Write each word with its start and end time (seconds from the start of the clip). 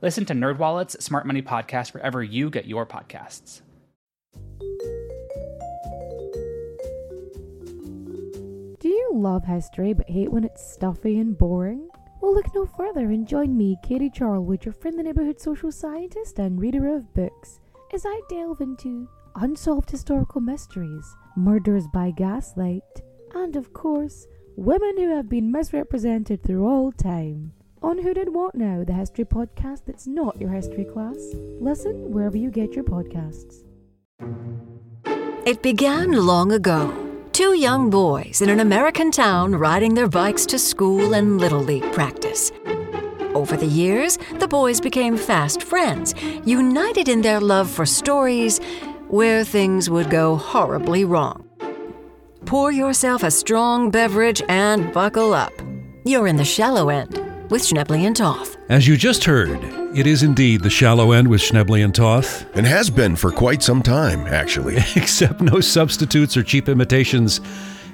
Listen 0.00 0.24
to 0.26 0.32
NerdWallet's 0.32 1.04
Smart 1.04 1.26
Money 1.26 1.42
Podcast 1.42 1.92
wherever 1.92 2.22
you 2.22 2.50
get 2.50 2.66
your 2.66 2.86
podcasts. 2.86 3.62
Do 8.78 8.88
you 8.88 9.10
love 9.12 9.44
history 9.44 9.92
but 9.94 10.08
hate 10.08 10.30
when 10.30 10.44
it's 10.44 10.64
stuffy 10.64 11.18
and 11.18 11.36
boring? 11.36 11.88
Well, 12.20 12.32
look 12.32 12.46
no 12.54 12.64
further 12.64 13.10
and 13.10 13.26
join 13.26 13.56
me, 13.56 13.76
Katie 13.82 14.08
Charlwood, 14.08 14.64
your 14.64 14.72
friendly 14.72 15.02
neighbourhood 15.02 15.40
social 15.40 15.72
scientist 15.72 16.38
and 16.38 16.60
reader 16.60 16.94
of 16.94 17.12
books, 17.12 17.58
as 17.92 18.04
I 18.06 18.20
delve 18.30 18.60
into 18.60 19.08
unsolved 19.34 19.90
historical 19.90 20.40
mysteries, 20.40 21.16
murders 21.36 21.88
by 21.92 22.12
gaslight, 22.12 22.82
and 23.34 23.56
of 23.56 23.72
course, 23.72 24.28
women 24.54 24.96
who 24.96 25.16
have 25.16 25.28
been 25.28 25.50
misrepresented 25.50 26.44
through 26.44 26.68
all 26.68 26.92
time. 26.92 27.52
On 27.80 27.96
Who 27.96 28.12
Did 28.12 28.34
What 28.34 28.56
Now, 28.56 28.82
the 28.82 28.92
history 28.92 29.24
podcast 29.24 29.82
that's 29.86 30.08
not 30.08 30.40
your 30.40 30.50
history 30.50 30.84
class. 30.84 31.16
Listen 31.60 32.10
wherever 32.10 32.36
you 32.36 32.50
get 32.50 32.74
your 32.74 32.82
podcasts. 32.82 33.62
It 35.46 35.62
began 35.62 36.10
long 36.10 36.50
ago. 36.50 36.92
Two 37.32 37.54
young 37.54 37.88
boys 37.88 38.42
in 38.42 38.50
an 38.50 38.58
American 38.58 39.12
town 39.12 39.54
riding 39.54 39.94
their 39.94 40.08
bikes 40.08 40.44
to 40.46 40.58
school 40.58 41.14
and 41.14 41.38
Little 41.38 41.62
League 41.62 41.92
practice. 41.92 42.50
Over 43.32 43.56
the 43.56 43.66
years, 43.66 44.18
the 44.40 44.48
boys 44.48 44.80
became 44.80 45.16
fast 45.16 45.62
friends, 45.62 46.16
united 46.44 47.08
in 47.08 47.22
their 47.22 47.40
love 47.40 47.70
for 47.70 47.86
stories 47.86 48.58
where 49.06 49.44
things 49.44 49.88
would 49.88 50.10
go 50.10 50.34
horribly 50.34 51.04
wrong. 51.04 51.48
Pour 52.44 52.72
yourself 52.72 53.22
a 53.22 53.30
strong 53.30 53.90
beverage 53.90 54.42
and 54.48 54.92
buckle 54.92 55.32
up. 55.32 55.52
You're 56.04 56.26
in 56.26 56.36
the 56.36 56.44
shallow 56.44 56.88
end 56.88 57.17
with 57.50 57.62
Schnebly 57.62 58.06
and 58.06 58.16
Toth. 58.16 58.56
As 58.68 58.86
you 58.86 58.96
just 58.96 59.24
heard, 59.24 59.58
it 59.96 60.06
is 60.06 60.22
indeed 60.22 60.62
the 60.62 60.70
shallow 60.70 61.12
end 61.12 61.28
with 61.28 61.40
Schnebly 61.40 61.84
and 61.84 61.94
Toth, 61.94 62.46
and 62.56 62.66
has 62.66 62.90
been 62.90 63.16
for 63.16 63.32
quite 63.32 63.62
some 63.62 63.82
time, 63.82 64.26
actually. 64.26 64.76
except 64.96 65.40
no 65.40 65.60
substitutes 65.60 66.36
or 66.36 66.42
cheap 66.42 66.68
imitations. 66.68 67.40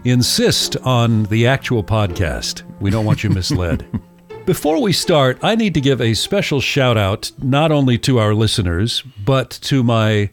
Insist 0.05 0.77
on 0.79 1.25
the 1.25 1.47
actual 1.47 1.83
podcast. 1.83 2.63
We 2.81 2.91
don't 2.91 3.07
want 3.07 3.25
you 3.25 3.31
misled. 3.31 3.87
Before 4.47 4.83
we 4.83 4.93
start, 4.93 5.39
I 5.43 5.55
need 5.55 5.73
to 5.73 5.81
give 5.81 6.03
a 6.03 6.13
special 6.13 6.61
shout 6.61 6.99
out 6.99 7.33
not 7.43 7.73
only 7.73 7.97
to 7.99 8.19
our 8.19 8.35
listeners, 8.35 9.03
but 9.25 9.49
to 9.63 9.83
my 9.83 10.31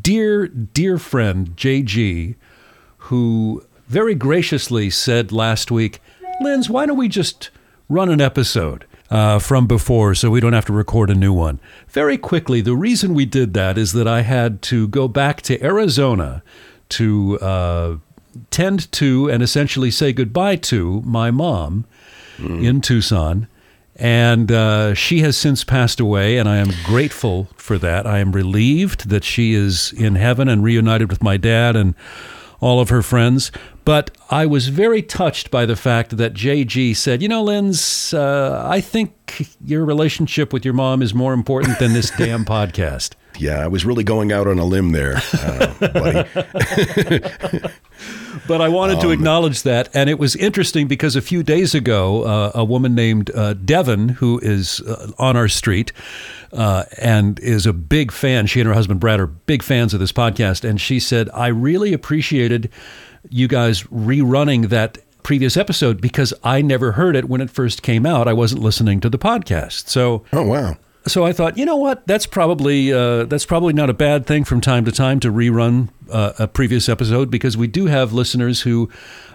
dear, 0.00 0.46
dear 0.46 0.98
friend, 0.98 1.56
JG, 1.56 2.36
who 2.98 3.64
very 3.88 4.14
graciously 4.14 4.90
said 4.90 5.32
last 5.32 5.72
week, 5.72 6.00
Linz, 6.40 6.70
why 6.70 6.86
don't 6.86 6.96
we 6.96 7.08
just 7.08 7.50
run 7.88 8.08
an 8.10 8.20
episode? 8.20 8.84
Uh, 9.10 9.38
from 9.38 9.66
before, 9.66 10.14
so 10.14 10.28
we 10.28 10.38
don't 10.38 10.52
have 10.52 10.66
to 10.66 10.72
record 10.74 11.08
a 11.08 11.14
new 11.14 11.32
one. 11.32 11.58
Very 11.88 12.18
quickly, 12.18 12.60
the 12.60 12.76
reason 12.76 13.14
we 13.14 13.24
did 13.24 13.54
that 13.54 13.78
is 13.78 13.94
that 13.94 14.06
I 14.06 14.20
had 14.20 14.60
to 14.64 14.86
go 14.86 15.08
back 15.08 15.40
to 15.42 15.58
Arizona 15.64 16.42
to 16.90 17.38
uh, 17.40 17.96
tend 18.50 18.92
to 18.92 19.30
and 19.30 19.42
essentially 19.42 19.90
say 19.90 20.12
goodbye 20.12 20.56
to 20.56 21.00
my 21.06 21.30
mom 21.30 21.86
in 22.62 22.82
Tucson. 22.82 23.48
And 23.96 24.52
uh, 24.52 24.92
she 24.94 25.20
has 25.22 25.36
since 25.36 25.64
passed 25.64 25.98
away, 26.00 26.36
and 26.36 26.48
I 26.48 26.58
am 26.58 26.70
grateful 26.84 27.48
for 27.56 27.78
that. 27.78 28.06
I 28.06 28.18
am 28.18 28.32
relieved 28.32 29.08
that 29.08 29.24
she 29.24 29.54
is 29.54 29.92
in 29.92 30.14
heaven 30.14 30.48
and 30.48 30.62
reunited 30.62 31.10
with 31.10 31.22
my 31.22 31.36
dad 31.36 31.74
and 31.74 31.94
all 32.60 32.78
of 32.78 32.90
her 32.90 33.02
friends. 33.02 33.50
But 33.88 34.10
I 34.28 34.44
was 34.44 34.68
very 34.68 35.00
touched 35.00 35.50
by 35.50 35.64
the 35.64 35.74
fact 35.74 36.18
that 36.18 36.34
JG 36.34 36.94
said, 36.94 37.22
You 37.22 37.28
know, 37.28 37.42
Linz, 37.42 38.12
uh, 38.12 38.62
I 38.68 38.82
think 38.82 39.48
your 39.64 39.82
relationship 39.86 40.52
with 40.52 40.62
your 40.62 40.74
mom 40.74 41.00
is 41.00 41.14
more 41.14 41.32
important 41.32 41.78
than 41.78 41.94
this 41.94 42.10
damn 42.18 42.44
podcast. 42.44 43.14
Yeah, 43.38 43.64
I 43.64 43.66
was 43.66 43.86
really 43.86 44.04
going 44.04 44.30
out 44.30 44.46
on 44.46 44.58
a 44.58 44.64
limb 44.66 44.92
there, 44.92 45.22
uh, 45.32 45.74
buddy. 45.80 46.28
But 48.46 48.62
I 48.62 48.68
wanted 48.68 49.00
to 49.00 49.10
acknowledge 49.10 49.62
that. 49.64 49.94
And 49.94 50.08
it 50.08 50.18
was 50.18 50.34
interesting 50.36 50.88
because 50.88 51.16
a 51.16 51.20
few 51.20 51.42
days 51.42 51.74
ago, 51.74 52.22
uh, 52.22 52.52
a 52.54 52.64
woman 52.64 52.94
named 52.94 53.30
uh, 53.34 53.52
Devon, 53.52 54.08
who 54.08 54.38
is 54.42 54.80
uh, 54.80 55.12
on 55.18 55.36
our 55.36 55.48
street 55.48 55.92
uh, 56.52 56.84
and 56.96 57.38
is 57.40 57.66
a 57.66 57.74
big 57.74 58.10
fan, 58.10 58.46
she 58.46 58.60
and 58.60 58.66
her 58.68 58.74
husband 58.74 59.00
Brad 59.00 59.20
are 59.20 59.26
big 59.26 59.62
fans 59.62 59.92
of 59.92 60.00
this 60.00 60.12
podcast. 60.12 60.66
And 60.66 60.80
she 60.80 60.98
said, 60.98 61.28
I 61.34 61.48
really 61.48 61.92
appreciated 61.92 62.70
you 63.28 63.48
guys 63.48 63.82
rerunning 63.84 64.68
that 64.68 64.98
previous 65.22 65.56
episode 65.56 66.00
because 66.00 66.32
I 66.42 66.62
never 66.62 66.92
heard 66.92 67.16
it 67.16 67.28
when 67.28 67.40
it 67.40 67.50
first 67.50 67.82
came 67.82 68.06
out. 68.06 68.26
I 68.28 68.32
wasn't 68.32 68.62
listening 68.62 69.00
to 69.00 69.10
the 69.10 69.18
podcast. 69.18 69.88
So. 69.88 70.24
Oh, 70.32 70.42
wow. 70.42 70.76
So 71.06 71.24
I 71.24 71.32
thought, 71.32 71.56
you 71.56 71.64
know 71.64 71.76
what? 71.76 72.06
That's 72.06 72.26
probably 72.26 72.92
uh, 72.92 73.24
that's 73.24 73.46
probably 73.46 73.72
not 73.72 73.88
a 73.88 73.94
bad 73.94 74.26
thing 74.26 74.44
from 74.44 74.60
time 74.60 74.84
to 74.84 74.92
time 74.92 75.20
to 75.20 75.32
rerun 75.32 75.88
uh, 76.10 76.32
a 76.38 76.48
previous 76.48 76.88
episode 76.88 77.30
because 77.30 77.56
we 77.56 77.66
do 77.66 77.86
have 77.86 78.12
listeners 78.12 78.62
who 78.62 78.88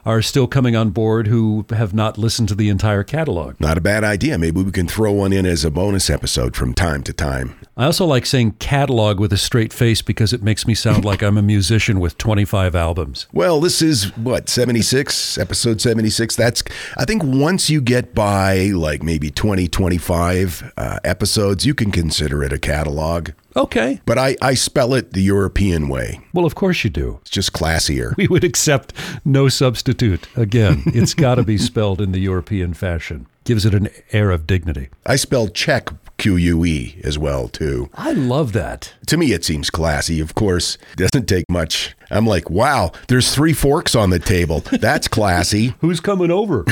are 0.05 0.21
still 0.21 0.47
coming 0.47 0.75
on 0.75 0.89
board 0.89 1.27
who 1.27 1.65
have 1.69 1.93
not 1.93 2.17
listened 2.17 2.49
to 2.49 2.55
the 2.55 2.69
entire 2.69 3.03
catalog. 3.03 3.59
Not 3.59 3.77
a 3.77 3.81
bad 3.81 4.03
idea. 4.03 4.37
Maybe 4.37 4.61
we 4.61 4.71
can 4.71 4.87
throw 4.87 5.13
one 5.13 5.31
in 5.31 5.45
as 5.45 5.63
a 5.63 5.71
bonus 5.71 6.09
episode 6.09 6.55
from 6.55 6.73
time 6.73 7.03
to 7.03 7.13
time. 7.13 7.55
I 7.77 7.85
also 7.85 8.05
like 8.05 8.25
saying 8.25 8.53
catalog 8.53 9.19
with 9.19 9.31
a 9.33 9.37
straight 9.37 9.73
face 9.73 10.01
because 10.01 10.33
it 10.33 10.43
makes 10.43 10.67
me 10.67 10.75
sound 10.75 11.05
like 11.05 11.23
I'm 11.23 11.37
a 11.37 11.41
musician 11.41 11.99
with 11.99 12.17
25 12.17 12.75
albums. 12.75 13.27
Well, 13.31 13.61
this 13.61 13.81
is 13.81 14.15
what, 14.17 14.49
76, 14.49 15.37
episode 15.37 15.81
76. 15.81 16.35
That's, 16.35 16.63
I 16.97 17.05
think 17.05 17.23
once 17.23 17.69
you 17.69 17.81
get 17.81 18.13
by 18.13 18.67
like 18.67 19.01
maybe 19.01 19.31
20, 19.31 19.67
25 19.67 20.73
uh, 20.77 20.99
episodes, 21.03 21.65
you 21.65 21.73
can 21.73 21.91
consider 21.91 22.43
it 22.43 22.53
a 22.53 22.59
catalog. 22.59 23.29
Okay. 23.55 24.01
But 24.05 24.17
I, 24.17 24.35
I 24.41 24.53
spell 24.55 24.93
it 24.93 25.13
the 25.13 25.21
European 25.21 25.87
way. 25.87 26.21
Well, 26.33 26.45
of 26.45 26.55
course 26.55 26.83
you 26.83 26.89
do. 26.89 27.19
It's 27.21 27.29
just 27.29 27.53
classier. 27.53 28.15
We 28.17 28.27
would 28.27 28.43
accept 28.43 28.93
no 29.23 29.47
substitute. 29.49 30.27
Again, 30.35 30.83
it's 30.87 31.13
got 31.13 31.35
to 31.35 31.43
be 31.43 31.57
spelled 31.57 32.01
in 32.01 32.11
the 32.11 32.19
European 32.19 32.73
fashion. 32.73 33.27
Gives 33.43 33.65
it 33.65 33.73
an 33.73 33.89
air 34.11 34.31
of 34.31 34.47
dignity. 34.47 34.89
I 35.05 35.17
spell 35.17 35.49
check 35.49 35.89
Q 36.17 36.35
U 36.35 36.65
E 36.65 36.99
as 37.03 37.17
well, 37.17 37.47
too. 37.47 37.89
I 37.95 38.11
love 38.11 38.53
that. 38.53 38.93
To 39.07 39.17
me, 39.17 39.33
it 39.33 39.43
seems 39.43 39.69
classy. 39.69 40.19
Of 40.19 40.35
course, 40.35 40.77
doesn't 40.95 41.27
take 41.27 41.45
much. 41.49 41.95
I'm 42.09 42.27
like, 42.27 42.49
wow, 42.49 42.91
there's 43.07 43.33
three 43.33 43.53
forks 43.53 43.95
on 43.95 44.11
the 44.11 44.19
table. 44.19 44.59
That's 44.59 45.07
classy. 45.07 45.73
Who's 45.79 45.99
coming 45.99 46.29
over? 46.31 46.65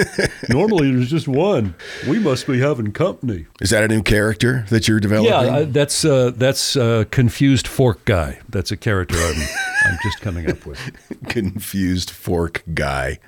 Normally 0.48 0.90
there's 0.90 1.10
just 1.10 1.28
one. 1.28 1.74
We 2.08 2.18
must 2.18 2.46
be 2.46 2.60
having 2.60 2.92
company. 2.92 3.46
Is 3.60 3.70
that 3.70 3.84
a 3.84 3.88
new 3.88 4.02
character 4.02 4.64
that 4.70 4.88
you're 4.88 5.00
developing? 5.00 5.32
Yeah, 5.32 5.56
uh, 5.56 5.64
that's 5.68 6.04
uh, 6.04 6.30
that's 6.34 6.76
uh, 6.76 7.04
confused 7.10 7.66
fork 7.68 8.04
guy. 8.06 8.40
That's 8.48 8.70
a 8.70 8.76
character 8.76 9.16
I'm 9.18 9.42
I'm 9.84 9.98
just 10.02 10.20
coming 10.20 10.50
up 10.50 10.66
with. 10.66 10.80
Confused 11.28 12.10
fork 12.10 12.62
guy. 12.74 13.18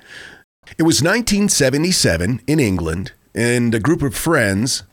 It 0.77 0.83
was 0.83 1.01
1977 1.01 2.41
in 2.47 2.59
England, 2.59 3.13
and 3.33 3.73
a 3.73 3.79
group 3.79 4.01
of 4.01 4.15
friends, 4.15 4.83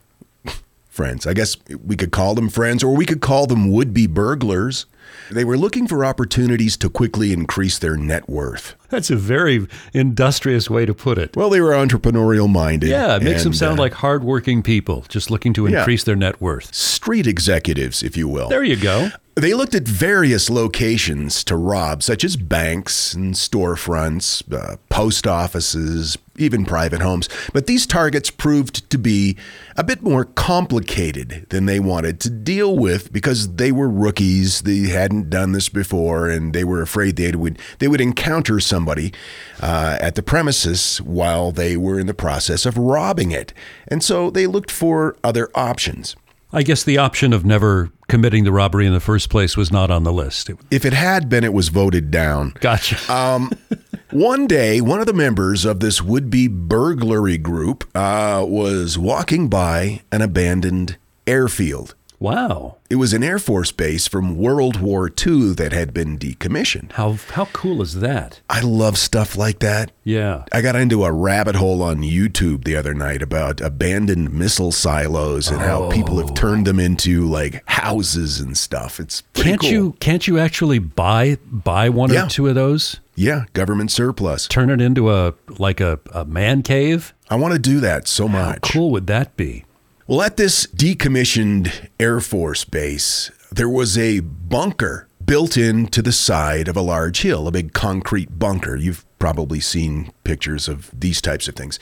friends, 0.97 1.27
I 1.27 1.35
guess 1.35 1.55
we 1.85 1.95
could 1.95 2.11
call 2.11 2.33
them 2.33 2.49
friends, 2.49 2.83
or 2.83 2.95
we 2.95 3.05
could 3.05 3.21
call 3.21 3.45
them 3.45 3.71
would 3.71 3.93
be 3.93 4.07
burglars. 4.07 4.87
They 5.29 5.45
were 5.45 5.57
looking 5.57 5.87
for 5.87 6.03
opportunities 6.03 6.75
to 6.77 6.89
quickly 6.89 7.31
increase 7.31 7.77
their 7.77 7.95
net 7.95 8.27
worth. 8.27 8.73
That's 8.89 9.09
a 9.09 9.15
very 9.15 9.67
industrious 9.93 10.69
way 10.69 10.85
to 10.85 10.93
put 10.93 11.17
it. 11.17 11.35
Well, 11.35 11.49
they 11.49 11.59
were 11.61 11.71
entrepreneurial 11.71 12.49
minded. 12.49 12.89
Yeah, 12.89 13.17
it 13.17 13.23
makes 13.23 13.43
them 13.43 13.53
sound 13.53 13.79
uh, 13.79 13.83
like 13.83 13.93
hardworking 13.93 14.63
people 14.63 15.05
just 15.09 15.29
looking 15.29 15.53
to 15.53 15.67
Yeah. 15.67 15.79
increase 15.79 16.03
their 16.03 16.15
net 16.15 16.39
worth. 16.41 16.73
street 16.73 17.27
executives, 17.27 18.03
if 18.03 18.17
you 18.17 18.27
will. 18.27 18.49
There 18.49 18.63
you 18.63 18.75
go. 18.75 19.09
They 19.35 19.53
looked 19.53 19.75
at 19.75 19.87
various 19.87 20.49
locations 20.49 21.43
to 21.43 21.55
rob, 21.55 22.01
such 22.01 22.23
as 22.23 22.35
banks 22.35 23.13
and 23.13 23.35
storefronts, 23.35 24.41
uh, 24.51 24.77
post 24.89 25.27
offices, 25.27 26.17
even 26.37 26.65
private 26.65 27.01
homes. 27.01 27.29
But 27.53 27.67
these 27.67 27.85
targets 27.85 28.31
proved 28.31 28.89
to 28.89 28.97
be 28.97 29.37
a 29.75 29.83
bit 29.83 30.01
more 30.01 30.25
complicated 30.25 31.45
than 31.49 31.65
they 31.67 31.79
wanted 31.79 32.19
to 32.21 32.29
deal 32.31 32.75
with 32.77 33.13
because 33.13 33.55
they 33.55 33.71
were 33.71 33.89
rookies. 33.89 34.61
They 34.63 34.89
hadn't 34.89 35.29
done 35.29 35.51
this 35.51 35.69
before, 35.69 36.27
and 36.29 36.53
they 36.53 36.63
were 36.63 36.81
afraid 36.81 37.15
they 37.15 37.31
would 37.31 37.59
they 37.79 37.87
would 37.87 38.01
encounter 38.01 38.59
somebody 38.77 39.11
uh, 39.59 39.97
at 39.99 40.13
the 40.13 40.21
premises 40.21 40.99
while 41.01 41.51
they 41.51 41.75
were 41.75 41.99
in 41.99 42.05
the 42.05 42.13
process 42.13 42.63
of 42.63 42.77
robbing 42.77 43.31
it. 43.31 43.53
And 43.87 44.03
so 44.03 44.29
they 44.29 44.45
looked 44.45 44.69
for 44.69 45.17
other 45.23 45.49
options. 45.55 46.15
I 46.53 46.61
guess 46.61 46.83
the 46.83 46.99
option 46.99 47.33
of 47.33 47.43
never 47.43 47.89
committing 48.07 48.43
the 48.43 48.51
robbery 48.51 48.85
in 48.85 48.93
the 48.93 48.99
first 48.99 49.31
place 49.31 49.57
was 49.57 49.71
not 49.71 49.89
on 49.89 50.03
the 50.03 50.13
list. 50.13 50.51
If 50.69 50.85
it 50.85 50.93
had 50.93 51.27
been, 51.27 51.43
it 51.43 51.53
was 51.53 51.69
voted 51.69 52.11
down. 52.11 52.53
gotcha. 52.59 52.97
One 54.11 54.47
day, 54.47 54.79
one 54.79 55.01
of 55.01 55.07
the 55.07 55.13
members 55.13 55.65
of 55.65 55.81
this 55.81 56.01
would 56.01 56.29
be 56.29 56.47
burglary 56.47 57.37
group 57.37 57.83
uh, 57.93 58.45
was 58.47 58.97
walking 58.97 59.49
by 59.49 60.01
an 60.11 60.21
abandoned 60.21 60.97
airfield. 61.25 61.93
Wow. 62.19 62.77
It 62.89 62.95
was 62.95 63.13
an 63.13 63.23
Air 63.23 63.39
Force 63.39 63.71
base 63.71 64.07
from 64.07 64.37
World 64.37 64.79
War 64.79 65.07
II 65.09 65.53
that 65.55 65.73
had 65.73 65.93
been 65.93 66.17
decommissioned. 66.17 66.93
How 66.93 67.17
how 67.31 67.45
cool 67.45 67.81
is 67.81 67.95
that? 67.99 68.39
I 68.49 68.61
love 68.61 68.97
stuff 68.97 69.35
like 69.35 69.59
that. 69.59 69.91
Yeah. 70.03 70.45
I 70.51 70.61
got 70.61 70.75
into 70.75 71.03
a 71.03 71.11
rabbit 71.11 71.55
hole 71.55 71.81
on 71.83 71.97
YouTube 71.97 72.63
the 72.63 72.75
other 72.77 72.93
night 72.93 73.21
about 73.21 73.59
abandoned 73.61 74.31
missile 74.33 74.71
silos 74.71 75.49
and 75.49 75.59
how 75.59 75.89
people 75.89 76.17
have 76.19 76.31
oh. 76.31 76.33
turned 76.33 76.65
them 76.65 76.79
into 76.79 77.25
like 77.25 77.61
houses 77.69 78.39
and 78.39 78.57
stuff. 78.57 78.99
It's 78.99 79.23
Can't 79.33 79.59
cool. 79.59 79.69
you 79.69 79.91
can't 79.99 80.27
you 80.27 80.39
actually 80.39 80.79
buy 80.79 81.37
buy 81.45 81.89
one 81.89 82.11
Yeah. 82.11 82.25
or 82.25 82.29
two 82.29 82.47
of 82.47 82.55
those? 82.55 82.99
Yeah, 83.15 83.45
government 83.53 83.91
surplus. 83.91 84.47
Turn 84.47 84.69
it 84.69 84.79
into 84.79 85.11
a 85.11 85.33
like 85.57 85.81
a, 85.81 85.99
a 86.13 86.23
man 86.23 86.61
cave? 86.63 87.13
I 87.29 87.35
want 87.35 87.53
to 87.53 87.59
do 87.59 87.79
that 87.81 88.07
so 88.07 88.27
much. 88.27 88.59
How 88.67 88.73
cool 88.73 88.91
would 88.91 89.07
that 89.07 89.35
be? 89.35 89.65
Well, 90.09 90.21
at 90.21 90.37
this 90.37 90.65
decommissioned 90.67 91.89
Air 91.99 92.21
Force 92.21 92.63
base, 92.63 93.29
there 93.51 93.67
was 93.67 93.97
a 93.97 94.21
bunker 94.21 95.09
built 95.25 95.57
into 95.57 96.01
the 96.01 96.13
side 96.13 96.69
of 96.69 96.77
a 96.77 96.81
large 96.81 97.23
hill, 97.23 97.45
a 97.45 97.51
big 97.51 97.73
concrete 97.73 98.39
bunker. 98.39 98.77
You've 98.77 99.03
probably 99.19 99.59
seen 99.59 100.13
pictures 100.23 100.69
of 100.69 100.97
these 100.97 101.19
types 101.19 101.49
of 101.49 101.55
things. 101.55 101.77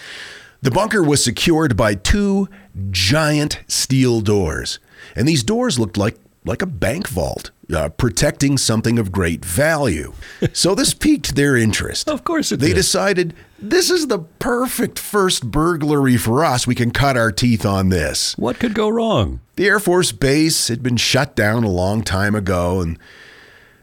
The 0.64 0.72
bunker 0.72 1.04
was 1.04 1.24
secured 1.24 1.78
by 1.78 1.94
two 1.94 2.50
giant 2.90 3.60
steel 3.68 4.22
doors, 4.22 4.80
and 5.16 5.28
these 5.28 5.44
doors 5.44 5.78
looked 5.78 5.96
like 5.96 6.18
like 6.46 6.64
a 6.64 6.68
bank 6.68 7.08
vault, 7.08 7.52
uh, 7.74 7.90
protecting 7.90 8.58
something 8.58 9.00
of 9.00 9.12
great 9.12 9.44
value. 9.46 10.14
So 10.54 10.76
this 10.76 10.94
piqued 10.94 11.36
their 11.36 11.56
interest. 11.58 12.08
Of 12.10 12.24
course 12.24 12.52
it 12.52 12.60
They 12.60 12.68
did. 12.70 12.76
decided 12.76 13.34
this 13.60 13.90
is 13.90 14.08
the 14.08 14.20
perfect 14.20 15.00
first 15.00 15.50
burglary 15.50 16.18
for 16.18 16.44
us. 16.46 16.68
We 16.68 16.76
can 16.76 16.92
cut 16.92 17.18
our 17.18 17.32
teeth 17.32 17.66
on 17.66 17.90
this. 17.90 18.38
What 18.38 18.60
could 18.60 18.74
go 18.74 18.90
wrong? 18.90 19.40
The 19.56 19.66
Air 19.68 19.80
Force 19.80 20.12
Base 20.12 20.68
had 20.68 20.84
been 20.84 20.98
shut 20.98 21.36
down 21.36 21.64
a 21.64 21.70
long 21.70 22.04
time 22.04 22.36
ago, 22.36 22.80
and 22.82 23.00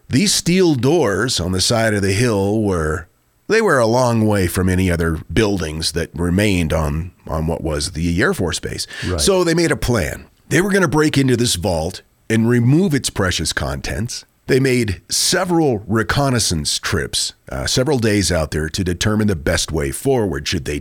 these 0.09 0.33
steel 0.35 0.75
doors 0.75 1.41
on 1.41 1.53
the 1.53 1.61
side 1.61 1.95
of 1.95 2.03
the 2.03 2.13
hill 2.13 2.63
were 2.63 3.09
they 3.49 3.61
were 3.63 3.79
a 3.79 3.87
long 3.87 4.27
way 4.27 4.47
from 4.47 4.69
any 4.69 4.91
other 4.91 5.19
buildings 5.33 5.93
that 5.93 6.11
remained 6.15 6.73
on 6.73 7.13
on 7.27 7.47
what 7.47 7.63
was 7.63 7.93
the 7.93 8.21
Air 8.23 8.35
Force 8.35 8.61
Base. 8.61 8.87
Right. 9.07 9.21
So 9.21 9.43
they 9.45 9.55
made 9.55 9.73
a 9.73 9.77
plan. 9.77 10.27
They 10.49 10.61
were 10.61 10.71
going 10.71 10.83
to 10.83 10.89
break 10.89 11.19
into 11.19 11.37
this 11.37 11.55
vault 11.57 12.03
and 12.33 12.49
remove 12.49 12.95
its 12.95 13.11
precious 13.11 13.53
contents. 13.53 14.25
They 14.47 14.59
made 14.59 15.03
several 15.09 15.79
reconnaissance 15.87 16.79
trips, 16.79 17.33
uh, 17.49 17.67
several 17.67 17.99
days 17.99 18.33
out 18.33 18.51
there 18.51 18.69
to 18.71 18.83
determine 18.83 19.29
the 19.29 19.37
best 19.37 19.71
way 19.71 19.93
forward. 19.93 20.49
Should 20.49 20.65
they 20.65 20.81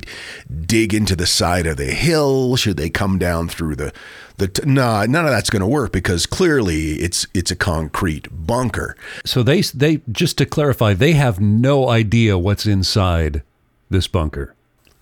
dig 0.65 0.93
into 0.93 1.15
the 1.15 1.27
side 1.27 1.67
of 1.67 1.77
the 1.77 1.91
hill? 1.91 2.55
Should 2.55 2.77
they 2.77 2.89
come 2.89 3.19
down 3.19 3.49
through 3.49 3.75
the 3.75 3.93
the? 4.37 4.47
T- 4.47 4.63
nah, 4.65 5.05
none 5.07 5.25
of 5.25 5.31
that's 5.31 5.51
going 5.51 5.61
to 5.61 5.67
work 5.67 5.91
because 5.91 6.25
clearly 6.25 6.93
it's 6.93 7.27
it's 7.35 7.51
a 7.51 7.55
concrete 7.55 8.27
bunker. 8.31 8.95
So 9.25 9.43
they 9.43 9.61
they 9.61 10.01
just 10.11 10.37
to 10.39 10.45
clarify, 10.45 10.93
they 10.93 11.13
have 11.13 11.39
no 11.39 11.87
idea 11.89 12.37
what's 12.39 12.65
inside 12.65 13.43
this 13.89 14.07
bunker. 14.07 14.55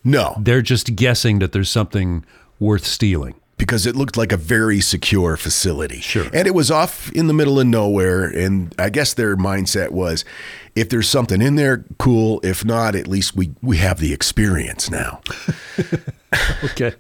No, 0.03 0.35
They're 0.39 0.61
just 0.61 0.95
guessing 0.95 1.39
that 1.39 1.51
there's 1.51 1.69
something 1.69 2.25
worth 2.59 2.85
stealing. 2.85 3.35
Because 3.59 3.85
it 3.85 3.95
looked 3.95 4.17
like 4.17 4.31
a 4.31 4.38
very 4.38 4.81
secure 4.81 5.38
facility. 5.38 6.00
Sure. 6.00 6.25
And 6.33 6.47
it 6.47 6.56
was 6.56 6.71
off 6.71 7.11
in 7.11 7.27
the 7.27 7.33
middle 7.33 7.59
of 7.59 7.67
nowhere. 7.67 8.23
And 8.25 8.73
I 8.79 8.89
guess 8.89 9.13
their 9.13 9.38
mindset 9.38 9.91
was 9.91 10.25
if 10.75 10.89
there's 10.89 11.09
something 11.09 11.41
in 11.41 11.56
there, 11.56 11.85
cool. 12.00 12.39
If 12.41 12.65
not, 12.65 12.95
at 12.95 13.06
least 13.07 13.35
we, 13.35 13.51
we 13.61 13.77
have 13.77 14.00
the 14.00 14.13
experience 14.13 14.89
now. 14.89 15.21
Okay. 16.63 16.94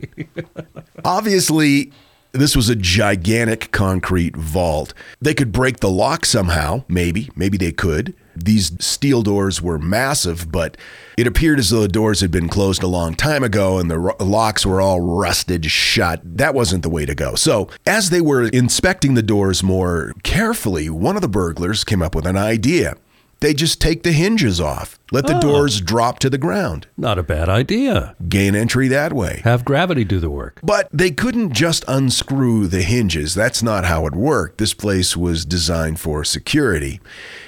Obviously, 1.05 1.91
this 2.31 2.55
was 2.55 2.67
a 2.67 2.75
gigantic 2.75 3.71
concrete 3.71 4.35
vault. 4.35 4.93
They 5.21 5.35
could 5.35 5.51
break 5.51 5.81
the 5.81 5.89
lock 5.89 6.25
somehow, 6.25 6.83
maybe. 6.87 7.29
Maybe 7.35 7.55
they 7.55 7.71
could. 7.71 8.15
These 8.45 8.83
steel 8.83 9.21
doors 9.21 9.61
were 9.61 9.79
massive, 9.79 10.51
but 10.51 10.77
it 11.17 11.27
appeared 11.27 11.59
as 11.59 11.69
though 11.69 11.81
the 11.81 11.87
doors 11.87 12.21
had 12.21 12.31
been 12.31 12.49
closed 12.49 12.83
a 12.83 12.87
long 12.87 13.13
time 13.13 13.43
ago 13.43 13.77
and 13.77 13.89
the 13.89 13.97
locks 14.19 14.65
were 14.65 14.81
all 14.81 15.01
rusted 15.01 15.65
shut. 15.65 16.21
That 16.23 16.53
wasn't 16.53 16.83
the 16.83 16.89
way 16.89 17.05
to 17.05 17.15
go. 17.15 17.35
So, 17.35 17.69
as 17.85 18.09
they 18.09 18.21
were 18.21 18.47
inspecting 18.47 19.13
the 19.13 19.21
doors 19.21 19.63
more 19.63 20.13
carefully, 20.23 20.89
one 20.89 21.15
of 21.15 21.21
the 21.21 21.27
burglars 21.27 21.83
came 21.83 22.01
up 22.01 22.15
with 22.15 22.25
an 22.25 22.37
idea. 22.37 22.95
They 23.41 23.53
just 23.53 23.79
take 23.79 24.03
the 24.03 24.11
hinges 24.11 24.59
off, 24.59 24.99
let 25.11 25.25
the 25.25 25.39
doors 25.39 25.79
drop 25.79 26.19
to 26.19 26.29
the 26.29 26.37
ground, 26.37 26.87
Not 26.97 27.17
a 27.17 27.23
bad 27.23 27.47
idea. 27.47 28.15
gain 28.27 28.53
entry 28.53 28.89
that 28.89 29.13
way. 29.13 29.41
Have 29.45 29.63
gravity 29.63 30.03
do 30.03 30.19
the 30.19 30.29
work. 30.29 30.59
But 30.61 30.89
they 30.91 31.11
couldn't 31.11 31.53
just 31.53 31.85
unscrew 31.87 32.67
the 32.67 32.81
hinges. 32.81 33.33
That's 33.33 33.63
not 33.63 33.85
how 33.85 34.05
it 34.07 34.13
worked. 34.13 34.57
This 34.57 34.73
place 34.73 35.15
was 35.15 35.45
designed 35.45 35.99
for 36.01 36.25
security. 36.25 36.99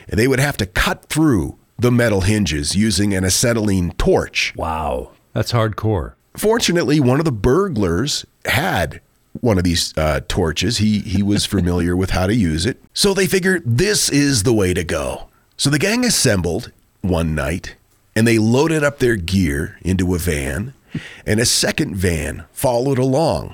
They 0.08 0.28
would 0.30 0.40
have 0.40 0.56
to 0.58 0.66
cut 0.66 1.06
through 1.06 1.58
the 1.78 1.92
metal 1.92 2.22
hinges 2.22 2.74
using 2.76 3.14
an 3.14 3.26
acetylene 3.26 3.92
torch. 3.98 4.54
Wow. 4.56 5.12
That's 5.34 5.52
hardcore. 5.52 6.14
Fortunately, 6.38 7.00
one 7.02 7.20
of 7.20 7.26
the 7.26 7.32
burglars 7.34 8.26
had 8.46 9.02
one 9.42 9.58
of 9.58 9.64
these 9.66 9.94
uh, 9.98 10.22
torches. 10.28 10.78
He 10.78 11.00
he 11.00 11.22
was 11.24 11.46
familiar 11.46 11.96
with 11.98 12.12
how 12.12 12.28
to 12.28 12.36
use 12.36 12.66
it. 12.66 12.82
So 12.94 13.14
they 13.14 13.28
figured 13.28 13.64
this 13.66 14.10
is 14.10 14.44
the 14.44 14.54
way 14.54 14.74
to 14.74 14.84
go. 14.84 15.28
So 15.62 15.70
the 15.70 15.78
gang 15.78 16.04
assembled 16.04 16.72
one 17.02 17.36
night 17.36 17.76
and 18.16 18.28
they 18.28 18.40
loaded 18.40 18.84
up 18.84 18.98
their 18.98 19.16
gear 19.16 19.78
into 19.84 20.16
a 20.16 20.18
van, 20.18 20.74
and 21.24 21.40
a 21.40 21.46
second 21.46 21.96
van 21.96 22.46
followed 22.52 22.98
along. 22.98 23.54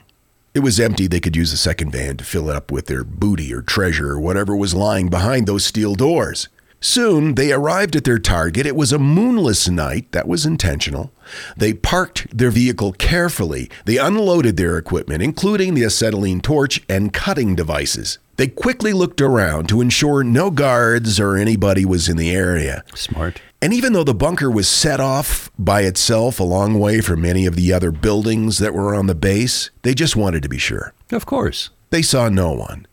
It 0.53 0.61
was 0.61 0.79
empty. 0.79 1.07
They 1.07 1.19
could 1.19 1.35
use 1.35 1.51
the 1.51 1.57
second 1.57 1.91
van 1.91 2.15
to 2.15 2.23
fill 2.23 2.49
it 2.49 2.55
up 2.55 2.71
with 2.71 2.85
their 2.85 3.03
booty 3.03 3.53
or 3.53 3.61
treasure 3.61 4.11
or 4.11 4.21
whatever 4.21 4.55
was 4.55 4.73
lying 4.73 5.09
behind 5.09 5.47
those 5.47 5.65
steel 5.65 5.95
doors. 5.95 6.47
Soon 6.79 7.35
they 7.35 7.51
arrived 7.51 7.95
at 7.95 8.03
their 8.03 8.19
target. 8.19 8.65
It 8.65 8.75
was 8.75 8.91
a 8.91 8.99
moonless 8.99 9.67
night. 9.67 10.11
That 10.11 10.27
was 10.27 10.45
intentional. 10.45 11.11
They 11.55 11.73
parked 11.73 12.37
their 12.37 12.51
vehicle 12.51 12.93
carefully. 12.93 13.69
They 13.85 13.97
unloaded 13.97 14.57
their 14.57 14.77
equipment, 14.77 15.23
including 15.23 15.73
the 15.73 15.83
acetylene 15.83 16.41
torch 16.41 16.81
and 16.87 17.13
cutting 17.13 17.55
devices. 17.55 18.19
They 18.37 18.47
quickly 18.47 18.93
looked 18.93 19.19
around 19.19 19.67
to 19.69 19.81
ensure 19.81 20.23
no 20.23 20.51
guards 20.51 21.19
or 21.19 21.35
anybody 21.35 21.85
was 21.85 22.07
in 22.07 22.17
the 22.17 22.29
area. 22.29 22.83
Smart. 22.93 23.41
And 23.59 23.73
even 23.73 23.93
though 23.93 24.03
the 24.03 24.13
bunker 24.13 24.51
was 24.51 24.67
set 24.67 24.99
off 24.99 25.49
by 25.57 25.81
itself 25.81 26.39
a 26.39 26.43
long 26.43 26.79
way 26.79 27.01
from 27.01 27.21
many 27.21 27.47
of 27.47 27.55
the 27.55 27.73
other 27.73 27.89
buildings 27.91 28.59
that 28.59 28.75
were 28.75 28.93
on 28.93 29.07
the 29.07 29.15
base, 29.15 29.71
they 29.81 29.95
just 29.95 30.15
wanted 30.15 30.43
to 30.43 30.49
be 30.49 30.59
sure. 30.59 30.93
Of 31.11 31.25
course. 31.25 31.71
They 31.89 32.03
saw 32.03 32.29
no 32.29 32.51
one. 32.51 32.85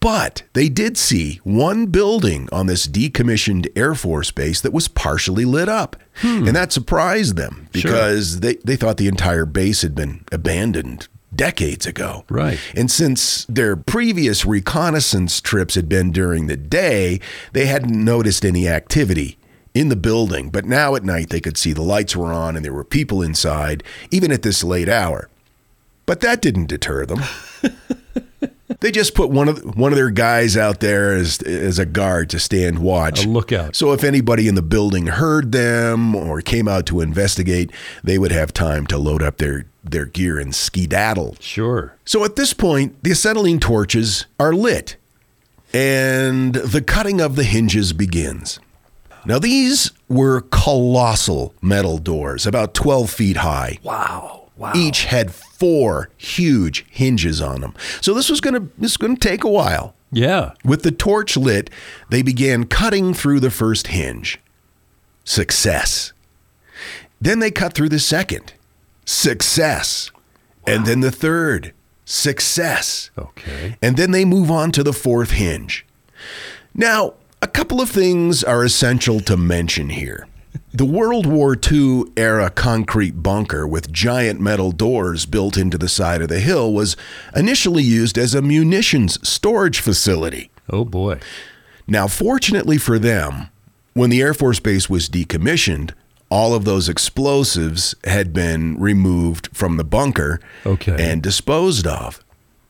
But 0.00 0.42
they 0.52 0.68
did 0.68 0.96
see 0.98 1.40
one 1.44 1.86
building 1.86 2.48
on 2.52 2.66
this 2.66 2.86
decommissioned 2.86 3.68
Air 3.76 3.94
Force 3.94 4.30
base 4.30 4.60
that 4.60 4.72
was 4.72 4.88
partially 4.88 5.44
lit 5.44 5.68
up. 5.68 5.96
Hmm. 6.16 6.46
And 6.48 6.56
that 6.56 6.72
surprised 6.72 7.36
them 7.36 7.68
Sure. 7.74 7.90
because 7.92 8.40
they, 8.40 8.56
they 8.56 8.76
thought 8.76 8.96
the 8.96 9.08
entire 9.08 9.46
base 9.46 9.82
had 9.82 9.94
been 9.94 10.24
abandoned 10.32 11.08
decades 11.34 11.86
ago. 11.86 12.24
Right. 12.28 12.58
And 12.76 12.90
since 12.90 13.46
their 13.46 13.76
previous 13.76 14.44
reconnaissance 14.44 15.40
trips 15.40 15.74
had 15.76 15.88
been 15.88 16.10
during 16.10 16.46
the 16.46 16.56
day, 16.58 17.20
they 17.52 17.66
hadn't 17.66 18.04
noticed 18.04 18.44
any 18.44 18.68
activity 18.68 19.38
in 19.72 19.88
the 19.88 19.96
building. 19.96 20.50
But 20.50 20.66
now 20.66 20.94
at 20.96 21.04
night, 21.04 21.30
they 21.30 21.40
could 21.40 21.56
see 21.56 21.72
the 21.72 21.80
lights 21.82 22.14
were 22.14 22.32
on 22.32 22.56
and 22.56 22.64
there 22.64 22.74
were 22.74 22.84
people 22.84 23.22
inside, 23.22 23.82
even 24.10 24.30
at 24.32 24.42
this 24.42 24.62
late 24.62 24.88
hour. 24.90 25.30
But 26.04 26.20
that 26.20 26.42
didn't 26.42 26.66
deter 26.66 27.06
them. 27.06 27.20
they 28.82 28.90
just 28.90 29.14
put 29.14 29.30
one 29.30 29.48
of 29.48 29.76
one 29.76 29.92
of 29.92 29.96
their 29.96 30.10
guys 30.10 30.56
out 30.56 30.80
there 30.80 31.14
as 31.14 31.40
as 31.42 31.78
a 31.78 31.86
guard 31.86 32.28
to 32.30 32.38
stand 32.38 32.80
watch. 32.80 33.24
A 33.24 33.28
lookout. 33.28 33.74
So 33.74 33.92
if 33.92 34.04
anybody 34.04 34.48
in 34.48 34.54
the 34.54 34.62
building 34.62 35.06
heard 35.06 35.52
them 35.52 36.14
or 36.14 36.42
came 36.42 36.68
out 36.68 36.84
to 36.86 37.00
investigate, 37.00 37.70
they 38.04 38.18
would 38.18 38.32
have 38.32 38.52
time 38.52 38.86
to 38.88 38.98
load 38.98 39.22
up 39.22 39.38
their 39.38 39.64
their 39.82 40.04
gear 40.04 40.38
and 40.38 40.54
skedaddle. 40.54 41.36
Sure. 41.40 41.96
So 42.04 42.24
at 42.24 42.36
this 42.36 42.52
point, 42.52 43.02
the 43.02 43.12
acetylene 43.12 43.60
torches 43.60 44.26
are 44.38 44.52
lit 44.52 44.96
and 45.72 46.54
the 46.54 46.82
cutting 46.82 47.20
of 47.20 47.36
the 47.36 47.44
hinges 47.44 47.92
begins. 47.92 48.60
Now, 49.24 49.38
these 49.38 49.92
were 50.08 50.40
colossal 50.40 51.54
metal 51.62 51.98
doors, 51.98 52.44
about 52.44 52.74
12 52.74 53.08
feet 53.08 53.36
high. 53.38 53.78
Wow. 53.82 54.50
Wow. 54.56 54.72
Each 54.74 55.04
had 55.04 55.32
four 55.62 56.10
huge 56.16 56.84
hinges 56.90 57.40
on 57.40 57.60
them. 57.60 57.72
So 58.00 58.14
this 58.14 58.28
was 58.28 58.40
to 58.40 58.68
this 58.78 58.92
was 58.92 58.96
going 58.96 59.16
to 59.16 59.28
take 59.28 59.44
a 59.44 59.48
while. 59.48 59.94
Yeah. 60.10 60.54
With 60.64 60.82
the 60.82 60.90
torch 60.90 61.36
lit, 61.36 61.70
they 62.10 62.20
began 62.22 62.64
cutting 62.66 63.14
through 63.14 63.38
the 63.38 63.50
first 63.50 63.86
hinge. 63.86 64.40
Success. 65.22 66.12
Then 67.20 67.38
they 67.38 67.52
cut 67.52 67.74
through 67.74 67.90
the 67.90 68.00
second. 68.00 68.54
Success. 69.04 70.10
And 70.66 70.84
then 70.84 70.98
the 70.98 71.12
third. 71.12 71.72
success. 72.04 73.10
Okay. 73.16 73.76
And 73.80 73.96
then 73.96 74.10
they 74.10 74.24
move 74.24 74.50
on 74.50 74.72
to 74.72 74.82
the 74.82 74.92
fourth 74.92 75.30
hinge. 75.30 75.86
Now, 76.74 77.14
a 77.40 77.46
couple 77.46 77.80
of 77.80 77.88
things 77.88 78.42
are 78.42 78.64
essential 78.64 79.20
to 79.20 79.36
mention 79.36 79.90
here. 79.90 80.26
The 80.74 80.84
World 80.84 81.26
War 81.26 81.56
II 81.70 82.04
era 82.16 82.50
concrete 82.50 83.22
bunker 83.22 83.66
with 83.66 83.92
giant 83.92 84.40
metal 84.40 84.72
doors 84.72 85.26
built 85.26 85.56
into 85.56 85.76
the 85.78 85.88
side 85.88 86.22
of 86.22 86.28
the 86.28 86.40
hill 86.40 86.72
was 86.72 86.96
initially 87.36 87.82
used 87.82 88.16
as 88.18 88.34
a 88.34 88.42
munitions 88.42 89.18
storage 89.26 89.80
facility. 89.80 90.50
Oh 90.70 90.84
boy. 90.84 91.20
Now, 91.86 92.06
fortunately 92.06 92.78
for 92.78 92.98
them, 92.98 93.48
when 93.94 94.08
the 94.10 94.22
Air 94.22 94.32
Force 94.34 94.60
Base 94.60 94.88
was 94.88 95.08
decommissioned, 95.08 95.92
all 96.30 96.54
of 96.54 96.64
those 96.64 96.88
explosives 96.88 97.94
had 98.04 98.32
been 98.32 98.78
removed 98.80 99.50
from 99.52 99.76
the 99.76 99.84
bunker 99.84 100.40
Okay. 100.64 100.96
and 100.98 101.22
disposed 101.22 101.86
of. 101.86 102.24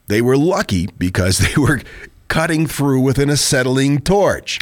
They 0.09 0.21
were 0.21 0.37
lucky 0.37 0.89
because 0.99 1.39
they 1.39 1.61
were 1.61 1.81
cutting 2.29 2.67
through 2.67 3.01
with 3.01 3.19
an 3.19 3.31
acetylene 3.31 4.01
torch. 4.01 4.59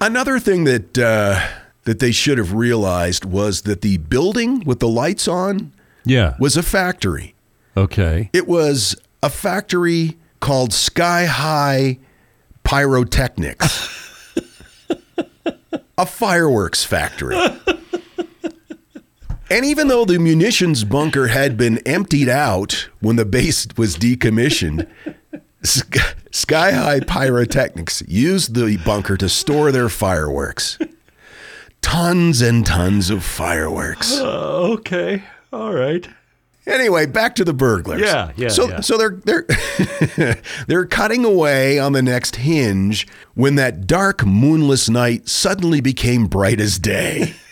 Another 0.00 0.38
thing 0.38 0.64
that 0.64 0.98
uh, 0.98 1.40
that 1.84 1.98
they 1.98 2.12
should 2.12 2.38
have 2.38 2.52
realized 2.52 3.24
was 3.24 3.62
that 3.62 3.80
the 3.80 3.96
building 3.98 4.60
with 4.64 4.78
the 4.80 4.88
lights 4.88 5.26
on 5.28 5.72
Yeah. 6.04 6.34
was 6.38 6.56
a 6.56 6.62
factory. 6.62 7.34
Okay. 7.76 8.30
It 8.32 8.46
was 8.46 8.94
a 9.22 9.30
factory 9.30 10.16
called 10.40 10.72
Sky 10.72 11.24
High 11.26 11.98
Pyrotechnics, 12.64 14.36
a 15.98 16.06
fireworks 16.06 16.84
factory. 16.84 17.36
And 19.50 19.64
even 19.66 19.88
though 19.88 20.04
the 20.06 20.18
munitions 20.18 20.82
bunker 20.84 21.26
had 21.28 21.56
been 21.58 21.78
emptied 21.86 22.28
out 22.28 22.88
when 23.00 23.16
the 23.16 23.24
base 23.26 23.66
was 23.76 23.96
decommissioned, 23.96 24.86
Sky 26.30 26.72
High 26.72 27.00
Pyrotechnics 27.00 28.02
used 28.08 28.54
the 28.54 28.78
bunker 28.78 29.16
to 29.18 29.28
store 29.28 29.70
their 29.70 29.88
fireworks. 29.90 30.78
Tons 31.82 32.40
and 32.40 32.64
tons 32.64 33.10
of 33.10 33.22
fireworks. 33.24 34.16
Uh, 34.22 34.72
okay. 34.74 35.22
All 35.52 35.72
right. 35.74 36.08
Anyway, 36.66 37.06
back 37.06 37.34
to 37.34 37.44
the 37.44 37.52
burglars. 37.52 38.00
Yeah, 38.00 38.30
yeah, 38.36 38.48
So 38.48 38.68
yeah. 38.68 38.80
so 38.80 38.96
they're 38.96 39.20
they're 39.24 39.46
they're 40.68 40.86
cutting 40.86 41.24
away 41.24 41.78
on 41.78 41.92
the 41.92 42.02
next 42.02 42.36
hinge 42.36 43.06
when 43.34 43.56
that 43.56 43.86
dark 43.88 44.24
moonless 44.24 44.88
night 44.88 45.28
suddenly 45.28 45.80
became 45.80 46.26
bright 46.26 46.60
as 46.60 46.78
day. 46.78 47.34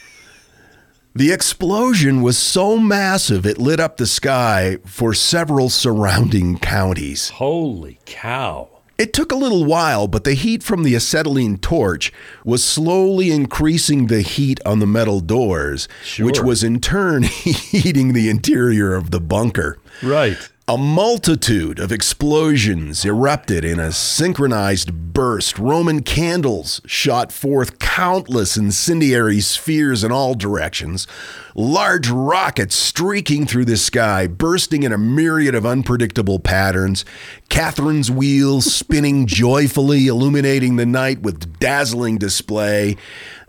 The 1.13 1.33
explosion 1.33 2.23
was 2.23 2.39
so 2.39 2.79
massive 2.79 3.45
it 3.45 3.59
lit 3.59 3.81
up 3.81 3.97
the 3.97 4.07
sky 4.07 4.79
for 4.87 5.13
several 5.13 5.69
surrounding 5.69 6.57
counties. 6.57 7.31
Holy 7.31 7.99
cow. 8.07 8.69
It 9.01 9.15
took 9.15 9.33
a 9.33 9.37
little 9.37 9.65
while, 9.65 10.09
but 10.09 10.25
the 10.25 10.35
heat 10.35 10.63
from 10.63 10.83
the 10.83 10.95
acetylene 10.95 11.57
torch 11.57 12.13
was 12.45 12.63
slowly 12.63 13.31
increasing 13.31 14.09
the 14.09 14.21
heat 14.21 14.61
on 14.67 14.79
the 14.79 14.87
metal 14.87 15.21
doors, 15.21 15.89
which 16.19 16.43
was 16.43 16.63
in 16.63 16.81
turn 16.81 17.23
heating 17.23 18.13
the 18.13 18.29
interior 18.29 18.95
of 18.95 19.11
the 19.11 19.19
bunker. 19.19 19.79
Right. 20.03 20.50
A 20.69 20.79
multitude 20.79 21.81
of 21.81 21.91
explosions 21.91 23.05
erupted 23.05 23.65
in 23.65 23.81
a 23.81 23.91
synchronized 23.91 25.13
burst. 25.13 25.59
Roman 25.59 26.01
candles 26.03 26.81
shot 26.87 27.33
forth 27.33 27.81
countless 27.81 28.57
incendiary 28.57 29.41
spheres 29.41 30.05
in 30.05 30.13
all 30.13 30.35
directions. 30.35 31.09
Large 31.57 32.09
rockets 32.09 32.77
streaking 32.77 33.47
through 33.47 33.65
the 33.65 33.77
sky, 33.77 34.29
bursting 34.29 34.85
in 34.85 34.93
a 34.93 34.99
myriad 34.99 35.57
of 35.57 35.67
unpredictable 35.67 36.39
patterns. 36.39 37.05
Catherine's 37.49 38.11
wheels 38.11 38.73
spinning 38.73 39.27
joyfully, 39.27 40.07
illuminating 40.07 40.77
the 40.77 40.87
night 40.87 41.21
with 41.21 41.59
dazzling 41.59 42.17
display. 42.17 42.97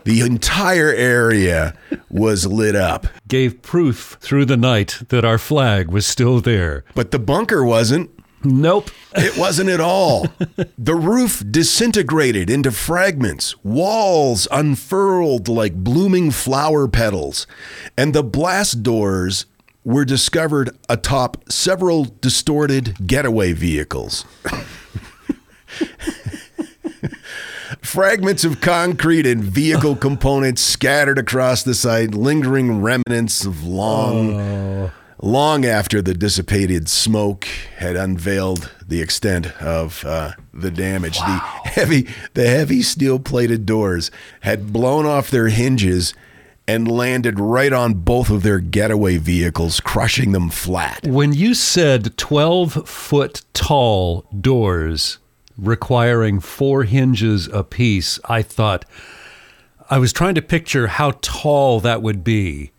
The 0.04 0.22
entire 0.22 0.90
area 0.90 1.76
was 2.10 2.48
lit 2.48 2.76
up. 2.76 3.08
Gave 3.28 3.62
proof 3.62 4.18
through 4.20 4.46
the 4.46 4.58
night 4.58 5.04
that 5.10 5.24
our 5.24 5.38
flag 5.38 5.90
was 5.90 6.06
still 6.06 6.42
there. 6.42 6.84
But 6.96 7.12
the 7.12 7.20
bunker 7.20 7.64
wasn't. 7.64 8.10
Nope. 8.44 8.90
It 9.16 9.38
wasn't 9.38 9.70
at 9.70 9.80
all. 9.80 10.28
the 10.78 10.96
roof 10.96 11.44
disintegrated 11.50 12.50
into 12.50 12.72
fragments, 12.72 13.56
walls 13.64 14.48
unfurled 14.52 15.48
like 15.48 15.76
blooming 15.76 16.32
flower 16.32 16.88
petals, 16.88 17.46
and 17.96 18.16
the 18.16 18.24
blast 18.24 18.82
doors 18.82 19.46
were 19.84 20.06
discovered 20.06 20.76
atop 20.90 21.52
several 21.52 22.06
distorted 22.06 22.96
getaway 23.06 23.54
vehicles. 23.54 24.26
Fragments 27.82 28.44
of 28.44 28.62
concrete 28.62 29.26
and 29.26 29.44
vehicle 29.44 29.96
components 30.08 30.62
scattered 30.62 31.18
across 31.18 31.64
the 31.64 31.74
site, 31.74 32.14
lingering 32.14 32.82
remnants 32.82 33.46
of 33.46 33.64
long 33.64 34.92
long 35.22 35.66
after 35.66 36.02
the 36.02 36.14
dissipated 36.14 36.90
smoke 36.90 37.46
had 37.78 37.96
unveiled 37.96 38.72
the 38.86 39.02
extent 39.02 39.48
of 39.62 40.04
uh, 40.06 40.32
the 40.54 40.72
damage. 40.72 41.20
The 41.20 41.38
heavy, 41.66 42.08
the 42.34 42.48
heavy 42.48 42.82
steel-plated 42.82 43.66
doors 43.66 44.12
had 44.42 44.74
blown 44.74 45.06
off 45.06 45.30
their 45.30 45.50
hinges 45.50 46.14
and 46.68 46.90
landed 46.90 47.40
right 47.40 47.74
on 47.74 47.96
both 47.96 48.30
of 48.30 48.44
their 48.44 48.60
getaway 48.60 49.18
vehicles, 49.18 49.80
crushing 49.80 50.32
them 50.32 50.50
flat. 50.50 51.06
When 51.06 51.34
you 51.34 51.54
said 51.54 52.18
12 52.18 52.88
foot 52.88 53.42
tall 53.54 54.26
doors 54.40 55.18
requiring 55.58 56.40
four 56.40 56.84
hinges 56.84 57.48
apiece, 57.48 58.20
I 58.26 58.42
thought, 58.42 58.86
I 59.90 59.98
was 60.00 60.14
trying 60.14 60.36
to 60.36 60.42
picture 60.42 60.88
how 60.88 61.12
tall 61.22 61.80
that 61.82 62.02
would 62.02 62.24
be. 62.24 62.72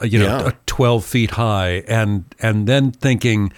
Uh, 0.00 0.06
You 0.06 0.20
know, 0.20 0.24
Yeah. 0.26 0.36
uh, 0.46 0.50
12 0.66 1.04
feet 1.04 1.30
high. 1.32 1.82
And, 1.88 2.24
and 2.40 2.66
then 2.66 2.92
thinking 2.92 3.52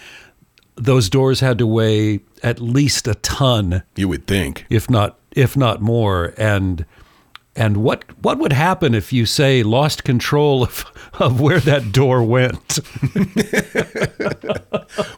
those 0.77 1.11
doors 1.11 1.41
had 1.41 1.59
to 1.59 1.67
weigh 1.67 2.21
at 2.43 2.61
least 2.61 3.07
a 3.07 3.15
ton, 3.17 3.83
You 3.97 4.09
would 4.09 4.27
think. 4.27 4.65
if 4.71 4.89
not, 4.89 5.19
if 5.33 5.57
not 5.57 5.83
more. 5.83 6.33
And, 6.39 6.87
and 7.55 7.79
what, 7.79 8.05
what 8.23 8.39
would 8.39 8.53
happen 8.55 8.95
if 8.95 9.13
you 9.13 9.27
say 9.27 9.63
lost 9.63 10.05
control 10.05 10.63
of, 10.63 10.85
of 11.21 11.39
where 11.41 11.61
that 11.61 11.93
door 11.93 12.23
went? 12.23 12.79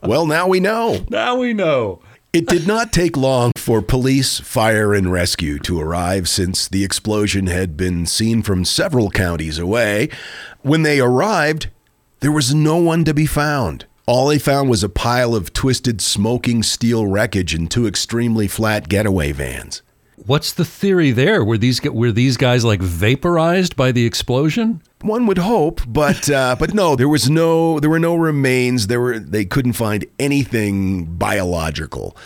Well, 0.02 0.26
now 0.26 0.49
we 0.49 0.61
know. 0.61 1.05
now 1.09 1.37
we 1.37 1.55
know. 1.55 2.02
It 2.33 2.47
did 2.47 2.67
not 2.67 2.95
take 2.95 3.15
long 3.15 3.53
for 3.57 3.83
police, 3.83 4.41
fire, 4.41 4.95
and 4.95 5.12
rescue 5.12 5.59
to 5.59 5.79
arrive 5.79 6.31
since 6.31 6.67
the 6.67 6.83
explosion 6.83 7.47
had 7.47 7.77
been 7.77 8.07
seen 8.07 8.43
from 8.43 8.65
several 8.65 9.11
counties 9.11 9.59
away. 9.59 10.09
When 10.62 10.83
they 10.83 10.99
arrived, 10.99 11.69
there 12.21 12.33
was 12.33 12.55
no 12.55 12.79
one 12.79 13.05
to 13.05 13.12
be 13.12 13.27
found. 13.27 13.85
All 14.07 14.29
they 14.29 14.39
found 14.39 14.71
was 14.71 14.83
a 14.83 14.89
pile 14.89 15.35
of 15.35 15.53
twisted, 15.53 16.01
smoking 16.01 16.62
steel 16.62 17.07
wreckage 17.07 17.53
and 17.53 17.71
two 17.71 17.87
extremely 17.87 18.49
flat 18.49 18.89
getaway 18.89 19.33
vans. 19.33 19.83
What's 20.17 20.55
the 20.55 20.65
theory 20.65 21.11
there? 21.11 21.45
Were 21.45 21.59
these 21.59 21.83
were 21.83 22.12
these 22.12 22.39
guys 22.39 22.65
like 22.65 22.81
vaporized 22.81 23.77
by 23.77 23.93
the 23.93 24.07
explosion? 24.07 24.81
One 25.02 25.26
would 25.26 25.38
hope, 25.38 25.80
but 25.87 26.30
uh, 26.30 26.56
but 26.59 26.75
no, 26.75 26.97
there 26.97 27.09
was 27.09 27.28
no 27.28 27.80
there 27.80 27.90
were 27.90 27.99
no 27.99 28.14
remains. 28.14 28.87
There 28.87 29.00
were 29.00 29.18
they 29.18 29.44
couldn't 29.44 29.75
find 29.75 30.04
anything 30.18 31.04
biological. 31.04 32.16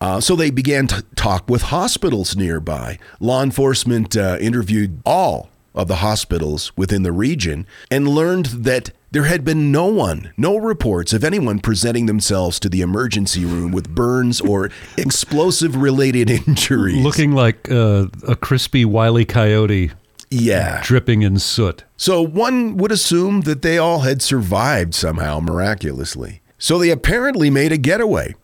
Uh, 0.00 0.20
so 0.20 0.34
they 0.34 0.50
began 0.50 0.88
to 0.88 1.02
talk 1.14 1.48
with 1.48 1.62
hospitals 1.62 2.34
nearby. 2.34 2.98
Law 3.20 3.42
enforcement 3.42 4.16
uh, 4.16 4.36
interviewed 4.40 5.00
all 5.06 5.48
of 5.74 5.88
the 5.88 5.96
hospitals 5.96 6.76
within 6.76 7.02
the 7.02 7.12
region 7.12 7.66
and 7.90 8.08
learned 8.08 8.46
that 8.46 8.90
there 9.12 9.24
had 9.24 9.44
been 9.44 9.70
no 9.70 9.86
one, 9.86 10.32
no 10.36 10.56
reports 10.56 11.12
of 11.12 11.22
anyone 11.22 11.60
presenting 11.60 12.06
themselves 12.06 12.58
to 12.58 12.68
the 12.68 12.80
emergency 12.80 13.44
room 13.44 13.70
with 13.70 13.94
burns 13.94 14.40
or 14.40 14.70
explosive 14.96 15.76
related 15.76 16.30
injuries. 16.48 16.96
Looking 16.96 17.32
like 17.32 17.70
uh, 17.70 18.06
a 18.26 18.34
crispy 18.34 18.84
wily 18.84 19.24
coyote 19.24 19.92
yeah. 20.32 20.80
dripping 20.82 21.22
in 21.22 21.38
soot. 21.38 21.84
So 21.96 22.22
one 22.22 22.76
would 22.76 22.90
assume 22.92 23.42
that 23.42 23.62
they 23.62 23.78
all 23.78 24.00
had 24.00 24.22
survived 24.22 24.94
somehow 24.94 25.40
miraculously. 25.40 26.40
So 26.58 26.78
they 26.78 26.90
apparently 26.90 27.50
made 27.50 27.72
a 27.72 27.78
getaway. 27.78 28.34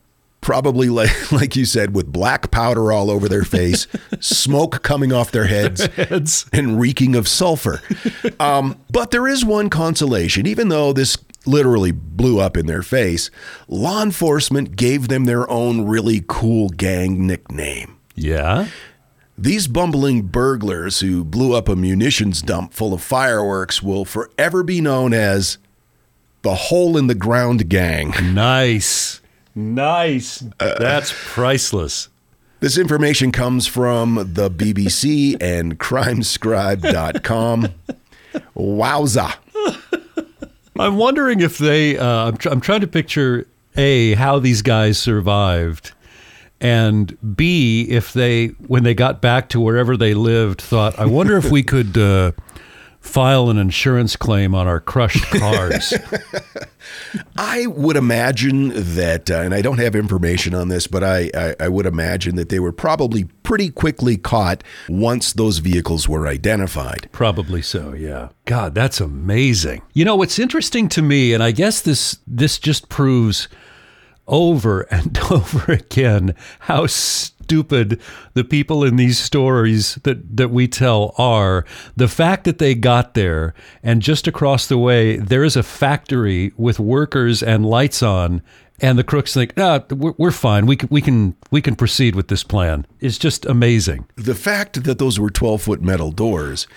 Probably 0.40 0.88
like 1.00 1.32
like 1.32 1.56
you 1.56 1.64
said 1.64 1.94
with 1.94 2.12
black 2.12 2.50
powder 2.50 2.92
all 2.92 3.10
over 3.10 3.28
their 3.28 3.44
face, 3.44 3.86
smoke 4.20 4.82
coming 4.82 5.12
off 5.12 5.30
their 5.32 5.46
heads, 5.46 5.86
Heads. 5.86 6.46
and 6.52 6.80
reeking 6.80 7.14
of 7.16 7.26
sulfur. 7.26 7.80
Um, 8.38 8.78
but 8.90 9.10
there 9.10 9.26
is 9.26 9.44
one 9.44 9.68
consolation, 9.68 10.46
even 10.46 10.68
though 10.68 10.92
this 10.92 11.18
literally 11.46 11.92
blew 11.92 12.38
up 12.40 12.56
in 12.56 12.66
their 12.66 12.82
face, 12.82 13.30
law 13.66 14.02
enforcement 14.02 14.76
gave 14.76 15.08
them 15.08 15.24
their 15.24 15.48
own 15.50 15.86
really 15.86 16.22
cool 16.28 16.68
gang 16.68 17.26
nickname. 17.26 17.96
Yeah. 18.14 18.68
These 19.40 19.68
bumbling 19.68 20.22
burglars 20.22 20.98
who 21.00 21.22
blew 21.22 21.54
up 21.54 21.68
a 21.68 21.76
munitions 21.76 22.42
dump 22.42 22.72
full 22.74 22.92
of 22.92 23.00
fireworks 23.02 23.80
will 23.82 24.04
forever 24.04 24.64
be 24.64 24.80
known 24.80 25.14
as 25.14 25.58
the 26.42 26.54
Hole 26.54 26.96
in 26.96 27.06
the 27.06 27.14
Ground 27.14 27.68
Gang. 27.68 28.12
Nice. 28.34 29.20
Nice. 29.54 30.44
That's 30.58 31.14
priceless. 31.24 32.08
This 32.60 32.76
information 32.76 33.30
comes 33.30 33.68
from 33.68 34.16
the 34.34 34.50
BBC 34.50 35.36
and 35.40 35.78
crimescribe.com. 35.78 37.68
Wowza. 38.56 39.36
I'm 40.78 40.96
wondering 40.96 41.40
if 41.40 41.58
they. 41.58 41.96
Uh, 41.96 42.28
I'm, 42.28 42.36
tr- 42.36 42.48
I'm 42.48 42.60
trying 42.60 42.80
to 42.80 42.86
picture 42.88 43.46
a 43.76 44.14
how 44.14 44.38
these 44.40 44.62
guys 44.62 44.98
survived, 44.98 45.92
and 46.60 47.16
b 47.36 47.86
if 47.88 48.12
they 48.12 48.48
when 48.66 48.82
they 48.82 48.94
got 48.94 49.20
back 49.20 49.48
to 49.50 49.60
wherever 49.60 49.96
they 49.96 50.14
lived 50.14 50.60
thought. 50.60 50.98
I 50.98 51.06
wonder 51.06 51.36
if 51.36 51.50
we 51.50 51.62
could 51.64 51.96
uh, 51.96 52.32
file 53.00 53.48
an 53.48 53.58
insurance 53.58 54.16
claim 54.16 54.54
on 54.54 54.66
our 54.66 54.80
crushed 54.80 55.24
cars. 55.30 55.94
I 57.36 57.66
would 57.66 57.96
imagine 57.96 58.72
that, 58.74 59.30
uh, 59.30 59.40
and 59.40 59.54
I 59.54 59.62
don't 59.62 59.78
have 59.78 59.94
information 59.94 60.54
on 60.54 60.68
this, 60.68 60.86
but 60.86 61.02
I, 61.04 61.30
I, 61.34 61.54
I 61.60 61.68
would 61.68 61.86
imagine 61.86 62.36
that 62.36 62.48
they 62.48 62.60
were 62.60 62.72
probably 62.72 63.24
pretty 63.42 63.70
quickly 63.70 64.16
caught 64.16 64.62
once 64.88 65.32
those 65.32 65.58
vehicles 65.58 66.08
were 66.08 66.26
identified. 66.26 67.08
Probably 67.12 67.62
so, 67.62 67.94
yeah. 67.94 68.28
God, 68.44 68.74
that's 68.74 69.00
amazing. 69.00 69.82
You 69.94 70.04
know 70.04 70.16
what's 70.16 70.38
interesting 70.38 70.88
to 70.90 71.02
me, 71.02 71.32
and 71.32 71.42
I 71.42 71.50
guess 71.50 71.80
this 71.80 72.18
this 72.26 72.58
just 72.58 72.88
proves 72.88 73.48
over 74.28 74.82
and 74.82 75.18
over 75.30 75.72
again 75.72 76.34
how 76.60 76.86
stupid 76.86 78.00
the 78.34 78.44
people 78.44 78.84
in 78.84 78.96
these 78.96 79.18
stories 79.18 79.96
that, 80.04 80.36
that 80.36 80.50
we 80.50 80.68
tell 80.68 81.14
are. 81.18 81.64
The 81.96 82.08
fact 82.08 82.44
that 82.44 82.58
they 82.58 82.74
got 82.74 83.14
there 83.14 83.54
and 83.82 84.02
just 84.02 84.26
across 84.26 84.66
the 84.66 84.78
way 84.78 85.16
there 85.16 85.44
is 85.44 85.56
a 85.56 85.62
factory 85.62 86.52
with 86.56 86.78
workers 86.78 87.42
and 87.42 87.66
lights 87.66 88.02
on 88.02 88.42
and 88.80 88.98
the 88.98 89.04
crooks 89.04 89.34
think, 89.34 89.54
ah, 89.56 89.82
we're, 89.90 90.14
we're 90.18 90.30
fine. 90.30 90.66
We 90.66 90.76
can, 90.76 90.88
we 90.90 91.00
can 91.00 91.34
we 91.50 91.60
can 91.60 91.74
proceed 91.74 92.14
with 92.14 92.28
this 92.28 92.44
plan. 92.44 92.86
It's 93.00 93.18
just 93.18 93.44
amazing. 93.44 94.06
The 94.16 94.34
fact 94.34 94.84
that 94.84 94.98
those 94.98 95.18
were 95.18 95.30
12 95.30 95.62
foot 95.62 95.82
metal 95.82 96.12
doors, 96.12 96.68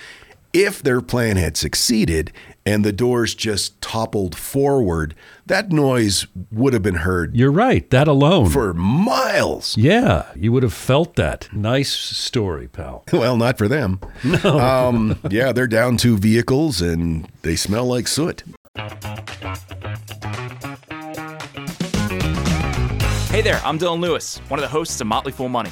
if 0.53 0.81
their 0.84 1.01
plan 1.01 1.38
had 1.38 1.55
succeeded 1.58 2.31
and 2.65 2.84
the 2.86 2.91
doors 2.91 3.34
just 3.34 3.79
toppled 3.81 4.36
forward, 4.36 5.15
that 5.46 5.72
noise 5.72 6.27
would 6.51 6.74
have 6.74 6.84
been 6.84 6.96
heard 6.96 7.36
You're 7.36 7.51
right. 7.51 7.89
That 7.89 8.08
alone. 8.08 8.50
for 8.50 8.74
miles. 8.74 9.75
yeah, 9.77 10.25
you 10.36 10.51
would 10.51 10.63
have 10.63 10.74
felt 10.74 11.15
that. 11.15 11.48
Nice 11.53 11.91
story, 11.91 12.67
pal. 12.67 13.03
Well, 13.13 13.38
not 13.38 13.58
for 13.58 13.67
them. 13.67 14.00
No. 14.24 14.60
Um, 14.60 15.20
yeah, 15.29 15.51
they're 15.51 15.67
down 15.67 15.98
two 15.98 16.17
vehicles 16.17 16.81
and 16.81 17.27
they 17.43 17.55
smell 17.55 17.86
like 17.86 18.08
soot. 18.08 18.43
Hey 23.29 23.41
there, 23.41 23.62
I'm 23.63 23.79
Dylan 23.79 24.01
Lewis, 24.01 24.38
one 24.50 24.60
of 24.60 24.62
the 24.62 24.67
hosts 24.70 25.00
of 25.00 25.08
Motley 25.08 25.31
Fool 25.31 25.48
Money. 25.50 25.72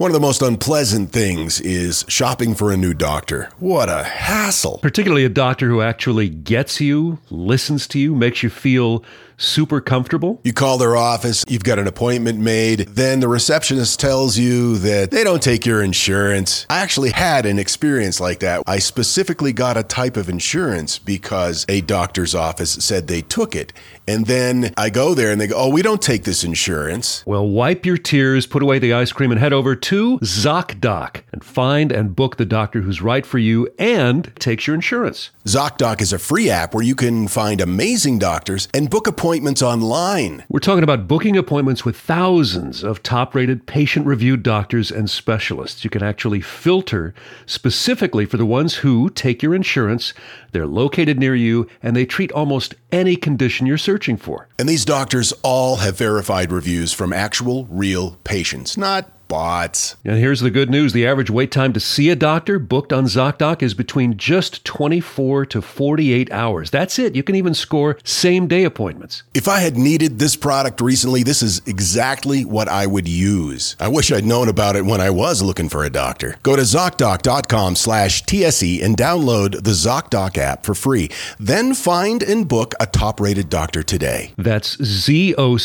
One 0.00 0.10
of 0.10 0.14
the 0.14 0.20
most 0.20 0.40
unpleasant 0.40 1.12
things 1.12 1.60
is 1.60 2.06
shopping 2.08 2.54
for 2.54 2.72
a 2.72 2.76
new 2.78 2.94
doctor. 2.94 3.50
What 3.58 3.90
a 3.90 4.02
hassle. 4.02 4.78
Particularly 4.78 5.26
a 5.26 5.28
doctor 5.28 5.68
who 5.68 5.82
actually 5.82 6.30
gets 6.30 6.80
you, 6.80 7.18
listens 7.28 7.86
to 7.88 7.98
you, 7.98 8.14
makes 8.14 8.42
you 8.42 8.48
feel 8.48 9.04
super 9.40 9.80
comfortable. 9.80 10.40
You 10.44 10.52
call 10.52 10.78
their 10.78 10.96
office, 10.96 11.44
you've 11.48 11.64
got 11.64 11.78
an 11.78 11.86
appointment 11.86 12.38
made, 12.38 12.80
then 12.80 13.20
the 13.20 13.28
receptionist 13.28 13.98
tells 13.98 14.38
you 14.38 14.76
that 14.78 15.10
they 15.10 15.24
don't 15.24 15.42
take 15.42 15.64
your 15.64 15.82
insurance. 15.82 16.66
I 16.68 16.80
actually 16.80 17.10
had 17.10 17.46
an 17.46 17.58
experience 17.58 18.20
like 18.20 18.40
that. 18.40 18.62
I 18.66 18.78
specifically 18.78 19.52
got 19.52 19.76
a 19.76 19.82
type 19.82 20.16
of 20.16 20.28
insurance 20.28 20.98
because 20.98 21.64
a 21.68 21.80
doctor's 21.80 22.34
office 22.34 22.72
said 22.72 23.06
they 23.06 23.22
took 23.22 23.56
it. 23.56 23.72
And 24.06 24.26
then 24.26 24.74
I 24.76 24.90
go 24.90 25.14
there 25.14 25.30
and 25.30 25.40
they 25.40 25.46
go, 25.46 25.56
Oh, 25.56 25.68
we 25.68 25.82
don't 25.82 26.02
take 26.02 26.24
this 26.24 26.42
insurance. 26.42 27.24
Well, 27.26 27.46
wipe 27.46 27.86
your 27.86 27.96
tears, 27.96 28.46
put 28.46 28.62
away 28.62 28.78
the 28.78 28.92
ice 28.92 29.12
cream, 29.12 29.30
and 29.30 29.38
head 29.38 29.52
over 29.52 29.76
to 29.76 30.18
ZocDoc 30.18 31.22
and 31.32 31.44
find 31.44 31.92
and 31.92 32.16
book 32.16 32.36
the 32.36 32.44
doctor 32.44 32.80
who's 32.80 33.00
right 33.00 33.24
for 33.24 33.38
you 33.38 33.68
and 33.78 34.32
takes 34.38 34.66
your 34.66 34.74
insurance. 34.74 35.30
ZocDoc 35.46 36.00
is 36.00 36.12
a 36.12 36.18
free 36.18 36.50
app 36.50 36.74
where 36.74 36.82
you 36.82 36.94
can 36.94 37.28
find 37.28 37.60
amazing 37.60 38.18
doctors 38.18 38.68
and 38.74 38.90
book 38.90 39.06
appointments 39.06 39.29
online. 39.30 40.42
We're 40.48 40.58
talking 40.58 40.82
about 40.82 41.06
booking 41.06 41.36
appointments 41.36 41.84
with 41.84 41.96
thousands 41.96 42.82
of 42.82 43.00
top 43.00 43.32
rated, 43.32 43.64
patient 43.64 44.04
reviewed 44.04 44.42
doctors 44.42 44.90
and 44.90 45.08
specialists. 45.08 45.84
You 45.84 45.90
can 45.90 46.02
actually 46.02 46.40
filter 46.40 47.14
specifically 47.46 48.26
for 48.26 48.36
the 48.36 48.44
ones 48.44 48.76
who 48.76 49.08
take 49.08 49.40
your 49.40 49.54
insurance. 49.54 50.14
They're 50.50 50.66
located 50.66 51.16
near 51.20 51.36
you 51.36 51.68
and 51.80 51.94
they 51.94 52.06
treat 52.06 52.32
almost 52.32 52.74
any 52.90 53.14
condition 53.14 53.68
you're 53.68 53.78
searching 53.78 54.16
for. 54.16 54.48
And 54.58 54.68
these 54.68 54.84
doctors 54.84 55.32
all 55.44 55.76
have 55.76 55.96
verified 55.96 56.50
reviews 56.50 56.92
from 56.92 57.12
actual, 57.12 57.66
real 57.66 58.18
patients, 58.24 58.76
not 58.76 59.12
bots. 59.30 59.96
And 60.04 60.18
here's 60.18 60.40
the 60.40 60.50
good 60.50 60.68
news 60.68 60.92
the 60.92 61.06
average 61.06 61.30
wait 61.30 61.52
time 61.52 61.72
to 61.72 61.80
see 61.80 62.10
a 62.10 62.16
doctor 62.16 62.58
booked 62.58 62.92
on 62.92 63.04
ZocDoc 63.04 63.62
is 63.62 63.72
between 63.74 64.16
just 64.16 64.64
24 64.64 65.46
to 65.46 65.62
48 65.62 66.32
hours. 66.32 66.68
That's 66.70 66.98
it. 66.98 67.14
You 67.14 67.22
can 67.22 67.36
even 67.36 67.54
score 67.54 67.96
same 68.04 68.48
day 68.48 68.64
appointments. 68.64 69.22
If 69.32 69.46
I 69.46 69.60
had 69.60 69.76
needed 69.76 70.18
this 70.18 70.34
product 70.34 70.80
recently, 70.80 71.22
this 71.22 71.42
is 71.42 71.62
exactly 71.64 72.44
what 72.44 72.68
I 72.68 72.86
would 72.86 73.06
use. 73.06 73.76
I 73.78 73.86
wish 73.86 74.10
I'd 74.10 74.24
known 74.24 74.48
about 74.48 74.74
it 74.74 74.84
when 74.84 75.00
I 75.00 75.10
was 75.10 75.42
looking 75.42 75.68
for 75.68 75.84
a 75.84 75.90
doctor. 75.90 76.36
Go 76.42 76.56
to 76.56 76.62
ZocDoc.com 76.62 77.76
slash 77.76 78.22
TSE 78.26 78.82
and 78.82 78.96
download 78.96 79.62
the 79.62 79.70
ZocDoc 79.70 80.36
app 80.38 80.64
for 80.64 80.74
free. 80.74 81.08
Then 81.38 81.72
find 81.74 82.24
and 82.24 82.48
book 82.48 82.74
a 82.80 82.86
top-rated 82.86 83.48
doctor 83.48 83.84
today. 83.84 84.32
That's 84.36 84.82
Z-O-C-D-O-C 84.82 85.60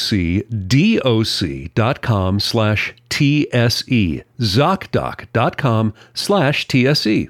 dot 1.74 2.02
com 2.04 2.40
slash 2.40 2.94
TSE. 3.10 4.24
ZocDoc.com 4.40 5.94
slash 6.14 6.68
TSE. 6.68 7.30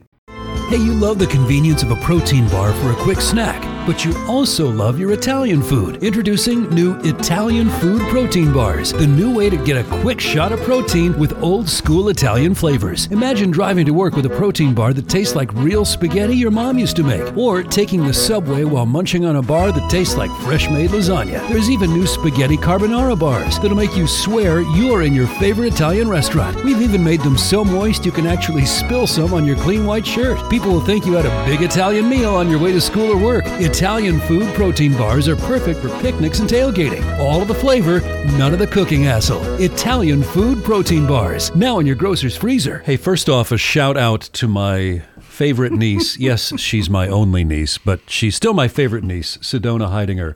Hey, 0.70 0.78
you 0.78 0.94
love 0.94 1.20
the 1.20 1.28
convenience 1.28 1.84
of 1.84 1.92
a 1.92 1.96
protein 1.98 2.48
bar 2.50 2.74
for 2.74 2.92
a 2.92 2.96
quick 2.96 3.22
snack, 3.22 3.64
but 3.86 4.04
you 4.04 4.13
also 4.28 4.69
love 4.69 5.00
your 5.00 5.12
Italian 5.12 5.62
food. 5.62 6.04
Introducing 6.04 6.69
new 6.69 6.95
Italian 7.02 7.69
Food 7.69 8.02
Protein 8.10 8.52
Bars, 8.52 8.91
the 8.91 9.06
new 9.06 9.34
way 9.34 9.50
to 9.50 9.58
get 9.58 9.78
a 9.78 10.02
quick 10.02 10.19
shot 10.19 10.52
of 10.52 10.60
protein 10.62 11.17
with 11.19 11.41
old 11.43 11.69
school 11.69 12.10
Italian 12.10 12.56
flavors. 12.56 13.08
Imagine 13.08 13.52
driving 13.52 13.86
to 13.86 13.93
work 13.93 14.15
with 14.15 14.26
a 14.26 14.30
protein 14.30 14.74
bar 14.74 14.93
that 14.93 15.08
tastes 15.08 15.36
like 15.36 15.54
real 15.54 15.86
spaghetti 15.86 16.36
your 16.36 16.52
mom 16.52 16.80
used 16.80 16.95
to 16.95 17.04
make, 17.04 17.38
or 17.38 17.63
taking 17.63 18.06
the 18.06 18.13
subway 18.13 18.63
while 18.63 18.86
munching 18.86 19.26
on 19.26 19.36
a 19.36 19.41
bar 19.41 19.71
that 19.71 19.89
tastes 19.89 20.15
like 20.15 20.32
fresh 20.41 20.69
made 20.69 20.89
lasagna. 20.89 21.48
There's 21.50 21.69
even 21.69 21.91
new 21.91 22.08
spaghetti 22.08 22.58
carbonara 22.58 23.17
bars 23.17 23.60
that'll 23.60 23.78
make 23.78 23.95
you 23.95 24.08
swear 24.08 24.62
you're 24.62 25.04
in 25.04 25.13
your 25.13 25.28
favorite 25.28 25.74
Italian 25.74 26.10
restaurant. 26.10 26.63
We've 26.63 26.82
even 26.82 27.04
made 27.04 27.21
them 27.21 27.38
so 27.38 27.63
moist 27.63 28.06
you 28.06 28.12
can 28.12 28.26
actually 28.26 28.65
spill 28.65 29.08
some 29.08 29.34
on 29.34 29.45
your 29.45 29.58
clean 29.58 29.86
white 29.86 30.06
shirt. 30.06 30.50
People 30.50 30.71
will 30.71 30.86
think 30.86 31.06
you 31.06 31.13
had 31.13 31.26
a 31.26 31.45
big 31.45 31.62
Italian 31.62 32.10
meal 32.10 32.34
on 32.34 32.50
your 32.50 32.60
way 32.60 32.71
to 32.71 32.82
school 32.82 33.12
or 33.12 33.17
work. 33.17 33.45
Italian 33.76 34.22
food 34.22 34.56
protein 34.56 34.94
bars 34.94 35.28
are 35.28 35.36
perfect 35.36 35.82
for 35.82 35.90
picnics 36.00 36.40
and 36.40 36.50
tailgating. 36.50 37.04
All 37.20 37.42
of 37.42 37.50
the 37.50 37.54
flavor, 37.54 38.00
none 38.38 38.54
of 38.54 38.60
the 38.60 38.66
cooking 38.66 39.04
hassle. 39.04 39.44
Italian 39.62 40.24
food 40.24 40.64
protein 40.64 41.06
bars, 41.06 41.54
now 41.58 41.80
in 41.80 41.86
your 41.86 41.98
grocer's 41.98 42.38
freezer. 42.38 42.80
Hey, 42.86 42.96
first 42.96 43.28
off, 43.28 43.52
a 43.52 43.58
shout 43.58 43.98
out 43.98 44.22
to 44.22 44.48
my 44.48 45.04
favorite 45.20 45.74
niece. 45.74 46.18
yes, 46.18 46.58
she's 46.58 46.90
my 46.90 47.10
only 47.10 47.44
niece, 47.44 47.78
but 47.78 48.00
she's 48.10 48.34
still 48.38 48.54
my 48.54 48.70
favorite 48.70 49.04
niece, 49.04 49.36
Sedona 49.40 49.90
Heidinger. 49.90 50.36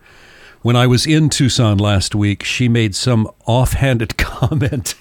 When 0.62 0.75
I 0.75 0.86
was 0.86 1.08
in 1.08 1.30
Tucson 1.30 1.78
last 1.78 2.13
week, 2.13 2.43
she 2.43 2.67
made 2.67 2.93
some 2.93 3.25
offhanded 3.45 4.17
comment 4.17 4.95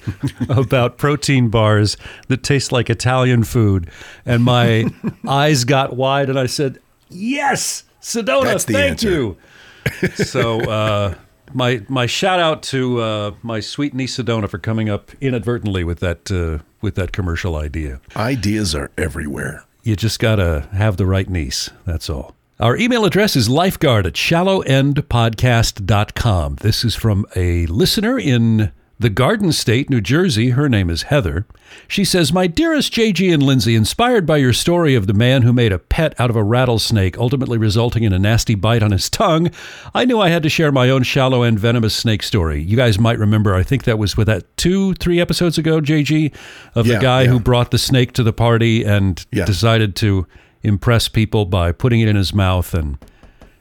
about 0.48 0.96
protein 0.96 1.48
bars 1.48 1.96
that 2.28 2.44
taste 2.44 2.70
like 2.70 2.88
Italian 2.88 3.42
food. 3.42 3.90
And 4.24 4.44
my 4.44 4.84
eyes 5.26 5.64
got 5.64 5.96
wide, 5.96 6.30
and 6.30 6.38
I 6.38 6.46
said, 6.46 6.78
Yes, 7.10 7.82
Sedona, 8.00 8.44
That's 8.44 8.64
the 8.64 8.72
thank 8.74 8.90
answer. 8.92 9.10
you. 9.10 9.36
so, 10.14 10.60
uh, 10.70 11.14
my 11.54 11.82
my 11.88 12.06
shout 12.06 12.40
out 12.40 12.62
to 12.64 13.00
uh, 13.00 13.30
my 13.42 13.60
sweet 13.60 13.94
niece 13.94 14.16
Sedona 14.16 14.48
for 14.48 14.58
coming 14.58 14.88
up 14.88 15.10
inadvertently 15.20 15.84
with 15.84 16.00
that 16.00 16.30
uh, 16.30 16.58
with 16.80 16.94
that 16.96 17.12
commercial 17.12 17.56
idea. 17.56 18.00
Ideas 18.16 18.74
are 18.74 18.90
everywhere. 18.98 19.64
You 19.82 19.96
just 19.96 20.18
got 20.20 20.36
to 20.36 20.68
have 20.72 20.96
the 20.98 21.06
right 21.06 21.28
niece. 21.28 21.70
That's 21.86 22.10
all. 22.10 22.34
Our 22.60 22.76
email 22.76 23.04
address 23.04 23.36
is 23.36 23.48
lifeguard 23.48 24.04
at 24.06 24.14
shallowendpodcast.com. 24.14 26.56
This 26.56 26.84
is 26.84 26.96
from 26.96 27.24
a 27.36 27.66
listener 27.66 28.18
in 28.18 28.72
the 29.00 29.10
Garden 29.10 29.52
State, 29.52 29.88
New 29.88 30.00
Jersey. 30.00 30.50
Her 30.50 30.68
name 30.68 30.90
is 30.90 31.02
Heather. 31.04 31.46
She 31.86 32.04
says, 32.04 32.32
My 32.32 32.46
dearest 32.48 32.92
JG 32.92 33.32
and 33.32 33.42
Lindsay, 33.42 33.76
inspired 33.76 34.26
by 34.26 34.38
your 34.38 34.52
story 34.52 34.94
of 34.94 35.06
the 35.06 35.12
man 35.14 35.42
who 35.42 35.52
made 35.52 35.70
a 35.72 35.78
pet 35.78 36.18
out 36.18 36.30
of 36.30 36.36
a 36.36 36.42
rattlesnake, 36.42 37.16
ultimately 37.16 37.58
resulting 37.58 38.02
in 38.02 38.12
a 38.12 38.18
nasty 38.18 38.54
bite 38.56 38.82
on 38.82 38.90
his 38.90 39.08
tongue, 39.08 39.50
I 39.94 40.04
knew 40.04 40.18
I 40.20 40.30
had 40.30 40.42
to 40.42 40.48
share 40.48 40.72
my 40.72 40.90
own 40.90 41.04
shallow 41.04 41.42
and 41.44 41.58
venomous 41.58 41.94
snake 41.94 42.22
story. 42.24 42.60
You 42.62 42.76
guys 42.76 42.98
might 42.98 43.18
remember, 43.18 43.54
I 43.54 43.62
think 43.62 43.84
that 43.84 43.98
was 43.98 44.16
with 44.16 44.26
that 44.26 44.44
two, 44.56 44.94
three 44.94 45.20
episodes 45.20 45.58
ago, 45.58 45.80
JG, 45.80 46.32
of 46.74 46.86
Yeah, 46.86 46.94
the 46.96 47.00
guy 47.02 47.22
yeah. 47.22 47.28
who 47.30 47.38
brought 47.38 47.70
the 47.70 47.78
snake 47.78 48.12
to 48.14 48.22
the 48.24 48.32
party 48.32 48.82
and 48.84 49.24
Yeah. 49.30 49.44
decided 49.44 49.94
to 49.96 50.26
impress 50.64 51.06
people 51.06 51.44
by 51.44 51.70
putting 51.70 52.00
it 52.00 52.08
in 52.08 52.16
his 52.16 52.34
mouth 52.34 52.74
and 52.74 52.98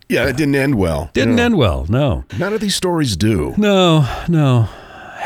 Yeah, 0.09 0.25
it 0.25 0.37
didn't 0.37 0.55
end 0.55 0.75
well. 0.75 1.11
didn't 1.13 1.35
No. 1.35 1.43
end 1.43 1.57
well. 1.57 1.85
No. 1.89 2.23
None 2.39 2.53
of 2.53 2.61
these 2.61 2.75
stories 2.75 3.15
do. 3.17 3.53
No, 3.57 4.07
no. 4.27 4.69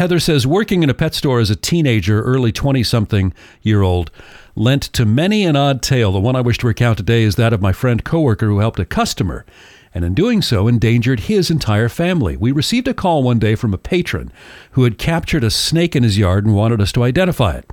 Heather 0.01 0.19
says 0.19 0.47
working 0.47 0.81
in 0.81 0.89
a 0.89 0.95
pet 0.95 1.13
store 1.13 1.39
as 1.39 1.51
a 1.51 1.55
teenager, 1.55 2.23
early 2.23 2.51
20 2.51 2.81
something 2.81 3.35
year 3.61 3.83
old, 3.83 4.09
lent 4.55 4.81
to 4.93 5.05
many 5.05 5.43
an 5.45 5.55
odd 5.55 5.83
tale. 5.83 6.11
The 6.11 6.19
one 6.19 6.35
I 6.35 6.41
wish 6.41 6.57
to 6.57 6.65
recount 6.65 6.97
today 6.97 7.21
is 7.21 7.35
that 7.35 7.53
of 7.53 7.61
my 7.61 7.71
friend 7.71 8.03
coworker 8.03 8.47
who 8.47 8.57
helped 8.57 8.79
a 8.79 8.85
customer 8.85 9.45
and 9.93 10.03
in 10.03 10.15
doing 10.15 10.41
so 10.41 10.67
endangered 10.67 11.19
his 11.19 11.51
entire 11.51 11.87
family. 11.87 12.35
We 12.35 12.51
received 12.51 12.87
a 12.87 12.95
call 12.95 13.21
one 13.21 13.37
day 13.37 13.53
from 13.53 13.75
a 13.75 13.77
patron 13.77 14.31
who 14.71 14.85
had 14.85 14.97
captured 14.97 15.43
a 15.43 15.51
snake 15.51 15.95
in 15.95 16.01
his 16.01 16.17
yard 16.17 16.47
and 16.47 16.55
wanted 16.55 16.81
us 16.81 16.91
to 16.93 17.03
identify 17.03 17.57
it. 17.57 17.69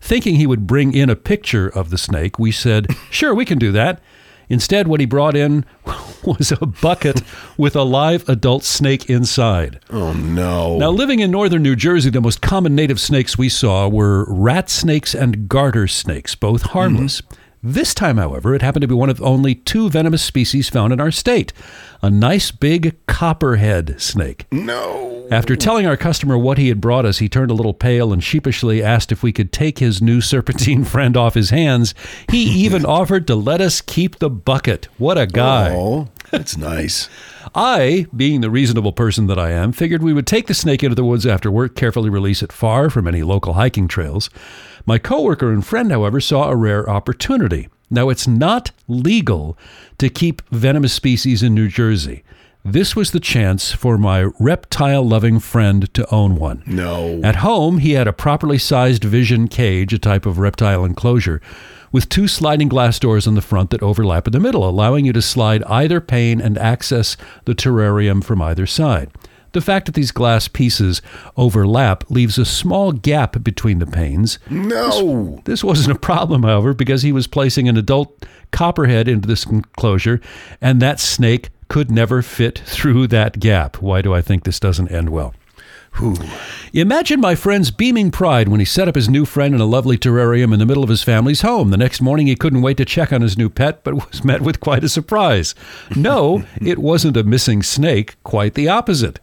Thinking 0.00 0.36
he 0.36 0.46
would 0.46 0.68
bring 0.68 0.94
in 0.94 1.10
a 1.10 1.16
picture 1.16 1.66
of 1.66 1.90
the 1.90 1.98
snake, 1.98 2.38
we 2.38 2.52
said, 2.52 2.94
"Sure, 3.10 3.34
we 3.34 3.44
can 3.44 3.58
do 3.58 3.72
that." 3.72 4.00
Instead, 4.52 4.86
what 4.86 5.00
he 5.00 5.06
brought 5.06 5.34
in 5.34 5.64
was 6.24 6.52
a 6.52 6.66
bucket 6.66 7.22
with 7.56 7.74
a 7.74 7.82
live 7.82 8.28
adult 8.28 8.64
snake 8.64 9.08
inside. 9.08 9.80
Oh 9.88 10.12
no. 10.12 10.76
Now, 10.76 10.90
living 10.90 11.20
in 11.20 11.30
northern 11.30 11.62
New 11.62 11.74
Jersey, 11.74 12.10
the 12.10 12.20
most 12.20 12.42
common 12.42 12.74
native 12.74 13.00
snakes 13.00 13.38
we 13.38 13.48
saw 13.48 13.88
were 13.88 14.26
rat 14.28 14.68
snakes 14.68 15.14
and 15.14 15.48
garter 15.48 15.88
snakes, 15.88 16.34
both 16.34 16.62
harmless. 16.62 17.22
Mm-hmm. 17.22 17.41
This 17.64 17.94
time, 17.94 18.16
however, 18.16 18.56
it 18.56 18.62
happened 18.62 18.80
to 18.82 18.88
be 18.88 18.94
one 18.94 19.08
of 19.08 19.22
only 19.22 19.54
two 19.54 19.88
venomous 19.88 20.22
species 20.22 20.68
found 20.68 20.92
in 20.92 21.00
our 21.00 21.12
state 21.12 21.52
a 22.04 22.10
nice 22.10 22.50
big 22.50 22.96
copperhead 23.06 24.00
snake. 24.00 24.46
no. 24.50 25.10
After 25.30 25.56
telling 25.56 25.86
our 25.86 25.96
customer 25.96 26.36
what 26.36 26.58
he 26.58 26.68
had 26.68 26.80
brought 26.80 27.06
us, 27.06 27.18
he 27.18 27.28
turned 27.28 27.50
a 27.50 27.54
little 27.54 27.72
pale 27.72 28.12
and 28.12 28.22
sheepishly 28.22 28.82
asked 28.82 29.12
if 29.12 29.22
we 29.22 29.32
could 29.32 29.50
take 29.50 29.78
his 29.78 30.02
new 30.02 30.20
serpentine 30.20 30.84
friend 30.92 31.16
off 31.16 31.32
his 31.34 31.48
hands. 31.50 31.94
He 32.28 32.42
even 32.64 32.84
offered 32.84 33.26
to 33.28 33.34
let 33.36 33.60
us 33.62 33.80
keep 33.80 34.16
the 34.16 34.28
bucket. 34.28 34.88
What 34.98 35.16
a 35.16 35.26
guy. 35.26 35.74
Oh, 35.74 36.08
that's 36.30 36.58
nice. 36.58 37.08
I, 37.54 38.06
being 38.14 38.40
the 38.42 38.50
reasonable 38.50 38.92
person 38.92 39.26
that 39.28 39.38
I 39.38 39.52
am, 39.52 39.72
figured 39.72 40.02
we 40.02 40.12
would 40.12 40.26
take 40.26 40.48
the 40.48 40.54
snake 40.54 40.82
into 40.82 40.96
the 40.96 41.04
woods 41.04 41.24
after 41.24 41.50
work, 41.50 41.76
carefully 41.76 42.10
release 42.10 42.42
it 42.42 42.52
far 42.52 42.90
from 42.90 43.06
any 43.08 43.22
local 43.22 43.54
hiking 43.54 43.88
trails. 43.88 44.28
My 44.86 44.98
coworker 44.98 45.52
and 45.52 45.64
friend, 45.64 45.90
however, 45.90 46.20
saw 46.20 46.48
a 46.48 46.56
rare 46.56 46.88
opportunity. 46.88 47.68
Now, 47.90 48.08
it's 48.08 48.26
not 48.26 48.70
legal 48.88 49.56
to 49.98 50.08
keep 50.08 50.42
venomous 50.50 50.92
species 50.92 51.42
in 51.42 51.54
New 51.54 51.68
Jersey. 51.68 52.24
This 52.64 52.94
was 52.94 53.10
the 53.10 53.20
chance 53.20 53.72
for 53.72 53.98
my 53.98 54.30
reptile 54.38 55.06
loving 55.06 55.40
friend 55.40 55.92
to 55.94 56.14
own 56.14 56.36
one. 56.36 56.62
No. 56.64 57.20
At 57.24 57.36
home, 57.36 57.78
he 57.78 57.92
had 57.92 58.06
a 58.06 58.12
properly 58.12 58.58
sized 58.58 59.02
vision 59.02 59.48
cage, 59.48 59.92
a 59.92 59.98
type 59.98 60.26
of 60.26 60.38
reptile 60.38 60.84
enclosure, 60.84 61.40
with 61.90 62.08
two 62.08 62.28
sliding 62.28 62.68
glass 62.68 63.00
doors 63.00 63.26
on 63.26 63.34
the 63.34 63.42
front 63.42 63.70
that 63.70 63.82
overlap 63.82 64.28
in 64.28 64.32
the 64.32 64.40
middle, 64.40 64.68
allowing 64.68 65.04
you 65.04 65.12
to 65.12 65.20
slide 65.20 65.64
either 65.64 66.00
pane 66.00 66.40
and 66.40 66.56
access 66.56 67.16
the 67.46 67.54
terrarium 67.54 68.22
from 68.22 68.40
either 68.40 68.66
side. 68.66 69.10
The 69.52 69.60
fact 69.60 69.86
that 69.86 69.94
these 69.94 70.10
glass 70.10 70.48
pieces 70.48 71.02
overlap 71.36 72.10
leaves 72.10 72.38
a 72.38 72.44
small 72.44 72.92
gap 72.92 73.42
between 73.42 73.78
the 73.78 73.86
panes. 73.86 74.38
No. 74.48 75.40
This 75.44 75.62
wasn't 75.62 75.96
a 75.96 76.00
problem, 76.00 76.42
however, 76.42 76.74
because 76.74 77.02
he 77.02 77.12
was 77.12 77.26
placing 77.26 77.68
an 77.68 77.76
adult 77.76 78.24
copperhead 78.50 79.08
into 79.08 79.28
this 79.28 79.44
enclosure, 79.46 80.20
and 80.60 80.80
that 80.80 81.00
snake 81.00 81.50
could 81.68 81.90
never 81.90 82.22
fit 82.22 82.58
through 82.66 83.06
that 83.08 83.40
gap. 83.40 83.80
Why 83.80 84.02
do 84.02 84.12
I 84.14 84.22
think 84.22 84.44
this 84.44 84.60
doesn't 84.60 84.90
end 84.90 85.10
well? 85.10 85.34
Imagine 86.72 87.20
my 87.20 87.34
friend's 87.34 87.70
beaming 87.70 88.10
pride 88.10 88.48
when 88.48 88.60
he 88.60 88.66
set 88.66 88.88
up 88.88 88.94
his 88.94 89.08
new 89.08 89.26
friend 89.26 89.54
in 89.54 89.60
a 89.60 89.66
lovely 89.66 89.98
terrarium 89.98 90.52
in 90.52 90.58
the 90.58 90.66
middle 90.66 90.82
of 90.82 90.88
his 90.88 91.02
family's 91.02 91.42
home. 91.42 91.70
The 91.70 91.76
next 91.76 92.00
morning, 92.00 92.26
he 92.26 92.34
couldn't 92.34 92.62
wait 92.62 92.78
to 92.78 92.84
check 92.84 93.12
on 93.12 93.20
his 93.20 93.36
new 93.36 93.50
pet, 93.50 93.84
but 93.84 93.94
was 94.10 94.24
met 94.24 94.40
with 94.40 94.60
quite 94.60 94.84
a 94.84 94.88
surprise. 94.88 95.54
No, 95.94 96.44
it 96.60 96.78
wasn't 96.78 97.16
a 97.16 97.24
missing 97.24 97.62
snake, 97.62 98.16
quite 98.22 98.54
the 98.54 98.68
opposite. 98.68 99.20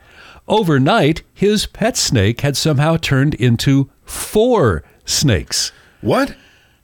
Overnight, 0.50 1.22
his 1.34 1.66
pet 1.68 1.96
snake 1.96 2.42
had 2.42 2.58
somehow 2.58 2.98
turned 2.98 3.36
into 3.36 3.90
four 4.04 4.84
snakes. 5.06 5.72
What? 6.02 6.36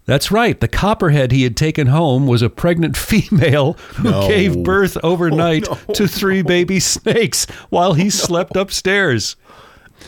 That's 0.06 0.30
right. 0.32 0.60
The 0.60 0.67
copperhead 0.67 1.32
he 1.32 1.41
had 1.41 1.58
taken 1.58 1.88
home 1.88 2.28
was 2.28 2.43
a 2.43 2.49
pregnant 2.49 2.95
female 2.97 3.73
who 3.95 4.12
No. 4.12 4.28
gave 4.28 4.63
birth 4.63 4.97
overnight 5.04 5.67
Oh, 5.67 5.80
no. 5.88 5.93
to 5.95 6.08
three 6.08 6.43
baby 6.43 6.80
snakes 6.80 7.45
while 7.69 7.93
he 7.95 8.12
slept 8.12 8.56
upstairs. 8.56 9.36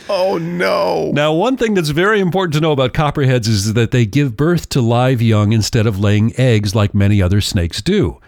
Oh 0.08 0.38
no. 0.38 1.10
Now, 1.12 1.32
one 1.32 1.56
thing 1.56 1.74
that's 1.74 1.88
very 1.88 2.20
important 2.20 2.54
to 2.54 2.60
know 2.60 2.72
about 2.72 2.92
copperheads 2.92 3.48
is 3.48 3.72
that 3.74 3.90
they 3.90 4.06
give 4.06 4.36
birth 4.36 4.68
to 4.68 4.80
live 4.80 5.20
young 5.20 5.52
instead 5.52 5.86
of 5.86 5.98
laying 5.98 6.32
eggs 6.38 6.74
like 6.76 6.94
many 6.94 7.20
other 7.20 7.40
snakes 7.40 7.82
do. 7.82 8.20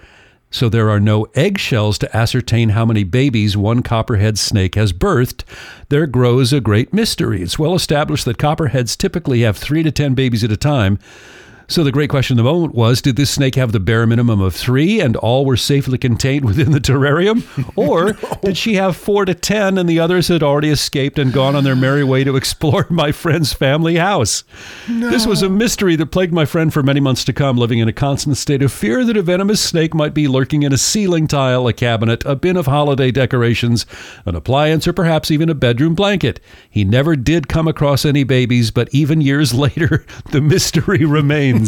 So 0.51 0.69
there 0.69 0.91
are 0.91 0.99
no 0.99 1.27
eggshells 1.35 1.97
to 1.99 2.17
ascertain 2.17 2.71
how 2.71 2.85
many 2.85 3.05
babies 3.05 3.57
one 3.57 3.83
copperhead 3.83 4.39
snake 4.39 4.75
has 4.75 4.93
birthed. 4.93 5.45
There 5.91 6.07
grows 6.07 6.53
a 6.53 6.61
great 6.61 6.93
mystery. 6.93 7.41
It's 7.41 7.59
well 7.59 7.75
established 7.75 8.25
that 8.25 8.39
copperheads 8.39 8.97
typically 8.97 9.43
have 9.43 9.57
three 9.57 9.85
to 9.85 9.93
ten 9.93 10.15
babies 10.15 10.43
at 10.43 10.51
a 10.51 10.57
time. 10.57 10.99
So 11.71 11.85
the 11.85 11.93
great 11.93 12.11
question 12.11 12.37
of 12.37 12.45
the 12.45 12.51
moment 12.51 12.75
was 12.75 13.01
did 13.01 13.15
this 13.15 13.31
snake 13.31 13.55
have 13.55 13.71
the 13.71 13.79
bare 13.79 14.05
minimum 14.05 14.41
of 14.41 14.57
three 14.57 15.01
and 15.01 15.15
all 15.15 15.47
were 15.47 15.57
safely 15.57 15.99
contained 15.99 16.45
within 16.45 16.73
the 16.73 16.81
terrarium? 16.81 17.45
Or 17.77 18.15
did 18.43 18.57
she 18.57 18.75
have 18.75 18.97
four 18.97 19.25
to 19.25 19.35
ten 19.35 19.79
and 19.79 19.89
the 19.89 20.01
others 20.01 20.27
had 20.27 20.43
already 20.43 20.71
escaped 20.71 21.19
and 21.19 21.33
gone 21.33 21.55
on 21.55 21.63
their 21.63 21.77
merry 21.77 22.03
way 22.03 22.25
to 22.25 22.35
explore 22.35 22.87
my 22.91 23.13
friend's 23.13 23.53
family 23.53 23.97
house? 23.97 24.43
This 24.89 25.27
was 25.27 25.43
a 25.43 25.49
mystery 25.49 25.95
that 25.97 26.11
plagued 26.11 26.33
my 26.33 26.45
friend 26.45 26.73
for 26.73 26.83
many 26.83 26.99
months 26.99 27.25
to 27.27 27.33
come, 27.33 27.57
living 27.57 27.79
in 27.79 27.87
a 27.87 27.93
constant 27.93 28.37
state 28.37 28.63
of 28.63 28.73
fear 28.73 29.05
that 29.05 29.17
a 29.17 29.23
venomous 29.23 29.61
snake 29.61 29.95
might 29.95 30.13
be 30.13 30.27
lurking 30.27 30.65
in 30.65 30.73
a 30.73 30.79
ceiling 30.79 31.29
tile, 31.29 31.69
a 31.69 31.73
cabinet, 31.73 32.25
a 32.25 32.35
bin 32.35 32.57
of 32.57 32.67
holiday 32.67 33.13
decorations, 33.13 33.87
an 34.27 34.35
appliance, 34.35 34.89
or 34.89 34.93
perhaps 34.93 35.31
even 35.31 35.49
a 35.49 35.55
bedroom 35.55 35.95
blanket. 35.95 36.41
He 36.69 36.83
never 36.83 37.15
did 37.15 37.49
come 37.49 37.69
across 37.69 38.05
any 38.05 38.25
babies, 38.25 38.73
but 38.73 38.93
even 38.93 39.21
years 39.21 39.55
later, 39.67 40.05
the 40.33 40.41
mystery 40.41 41.05
remains. 41.05 41.60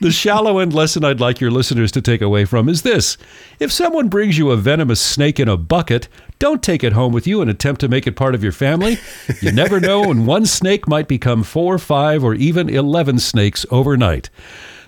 The 0.00 0.10
shallow 0.10 0.58
end 0.58 0.72
lesson 0.72 1.04
I'd 1.04 1.20
like 1.20 1.40
your 1.40 1.50
listeners 1.50 1.92
to 1.92 2.02
take 2.02 2.20
away 2.20 2.44
from 2.44 2.68
is 2.68 2.82
this 2.82 3.16
if 3.60 3.70
someone 3.72 4.08
brings 4.08 4.38
you 4.38 4.50
a 4.50 4.56
venomous 4.56 5.00
snake 5.00 5.38
in 5.38 5.48
a 5.48 5.56
bucket, 5.56 6.08
don't 6.38 6.62
take 6.62 6.82
it 6.84 6.92
home 6.92 7.12
with 7.12 7.26
you 7.26 7.40
and 7.40 7.50
attempt 7.50 7.80
to 7.82 7.88
make 7.88 8.06
it 8.06 8.16
part 8.16 8.34
of 8.34 8.42
your 8.42 8.52
family. 8.52 8.98
You 9.40 9.52
never 9.52 9.80
know, 9.80 10.10
and 10.10 10.26
one 10.26 10.46
snake 10.46 10.88
might 10.88 11.08
become 11.08 11.42
four, 11.42 11.78
five, 11.78 12.24
or 12.24 12.34
even 12.34 12.68
11 12.68 13.18
snakes 13.18 13.64
overnight. 13.70 14.30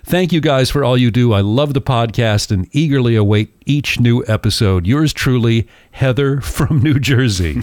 Thank 0.03 0.31
you 0.31 0.39
guys 0.39 0.69
for 0.69 0.85
all 0.85 0.97
you 0.97 1.11
do. 1.11 1.33
I 1.33 1.41
love 1.41 1.73
the 1.73 1.81
podcast 1.81 2.49
and 2.49 2.69
eagerly 2.71 3.17
await 3.17 3.53
each 3.65 3.99
new 3.99 4.23
episode. 4.25 4.87
Yours 4.87 5.11
truly, 5.11 5.67
Heather 5.91 6.39
from 6.39 6.79
New 6.83 6.97
Jersey. 6.97 7.61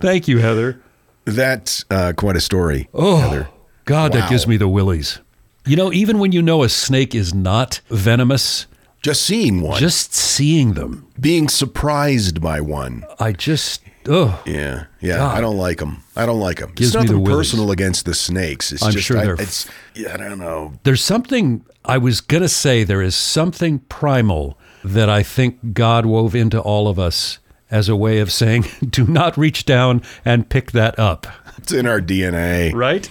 Thank 0.00 0.28
you, 0.28 0.38
Heather. 0.38 0.80
That's 1.24 1.84
uh, 1.90 2.12
quite 2.16 2.36
a 2.36 2.40
story. 2.40 2.88
Oh, 2.94 3.16
Heather. 3.16 3.48
God, 3.86 4.12
that 4.12 4.30
gives 4.30 4.46
me 4.46 4.56
the 4.56 4.68
willies. 4.68 5.18
You 5.66 5.76
know, 5.76 5.92
even 5.92 6.18
when 6.18 6.32
you 6.32 6.42
know 6.42 6.62
a 6.62 6.68
snake 6.68 7.14
is 7.14 7.34
not 7.34 7.80
venomous, 7.90 8.66
Just 9.02 9.22
seeing 9.22 9.60
one. 9.60 9.78
just 9.78 10.14
seeing 10.14 10.72
them, 10.74 11.06
being 11.18 11.48
surprised 11.48 12.40
by 12.40 12.60
one. 12.60 13.04
I 13.18 13.32
just, 13.32 13.82
oh, 14.08 14.42
Yeah, 14.46 14.84
yeah. 15.00 15.18
God. 15.18 15.36
I 15.38 15.40
don't 15.40 15.56
like 15.58 15.78
them. 15.78 16.02
I 16.16 16.26
don't 16.26 16.40
like 16.40 16.58
them. 16.58 16.72
Gives 16.74 16.94
It's 16.94 17.02
me 17.04 17.08
the 17.08 17.18
nothing 17.18 17.26
personal 17.34 17.70
against 17.70 18.04
the 18.06 18.14
snakes. 18.14 18.72
It's 18.72 18.82
I'm 18.82 18.92
just, 18.92 19.06
sure 19.06 19.18
I, 19.18 19.24
they're- 19.24 19.34
it's. 19.38 19.68
Yeah, 19.94 20.14
I 20.14 20.16
don't 20.16 20.38
know. 20.38 20.72
there's 20.84 21.04
something, 21.04 21.64
I 21.84 21.98
was 21.98 22.20
going 22.20 22.42
to 22.42 22.48
say, 22.48 22.82
there 22.84 23.02
is 23.02 23.14
something 23.14 23.80
primal 23.80 24.58
that 24.82 25.10
I 25.10 25.22
think 25.22 25.74
God 25.74 26.06
wove 26.06 26.34
into 26.34 26.58
all 26.58 26.88
of 26.88 26.98
us 26.98 27.38
as 27.70 27.88
a 27.88 27.94
way 27.96 28.18
of 28.18 28.32
saying, 28.32 28.64
do 28.90 29.06
not 29.06 29.36
reach 29.36 29.66
down 29.66 30.02
and 30.24 30.48
pick 30.48 30.72
that 30.72 30.98
up. 30.98 31.26
It's 31.58 31.72
in 31.72 31.86
our 31.86 32.00
DNA. 32.00 32.72
Right? 32.74 33.08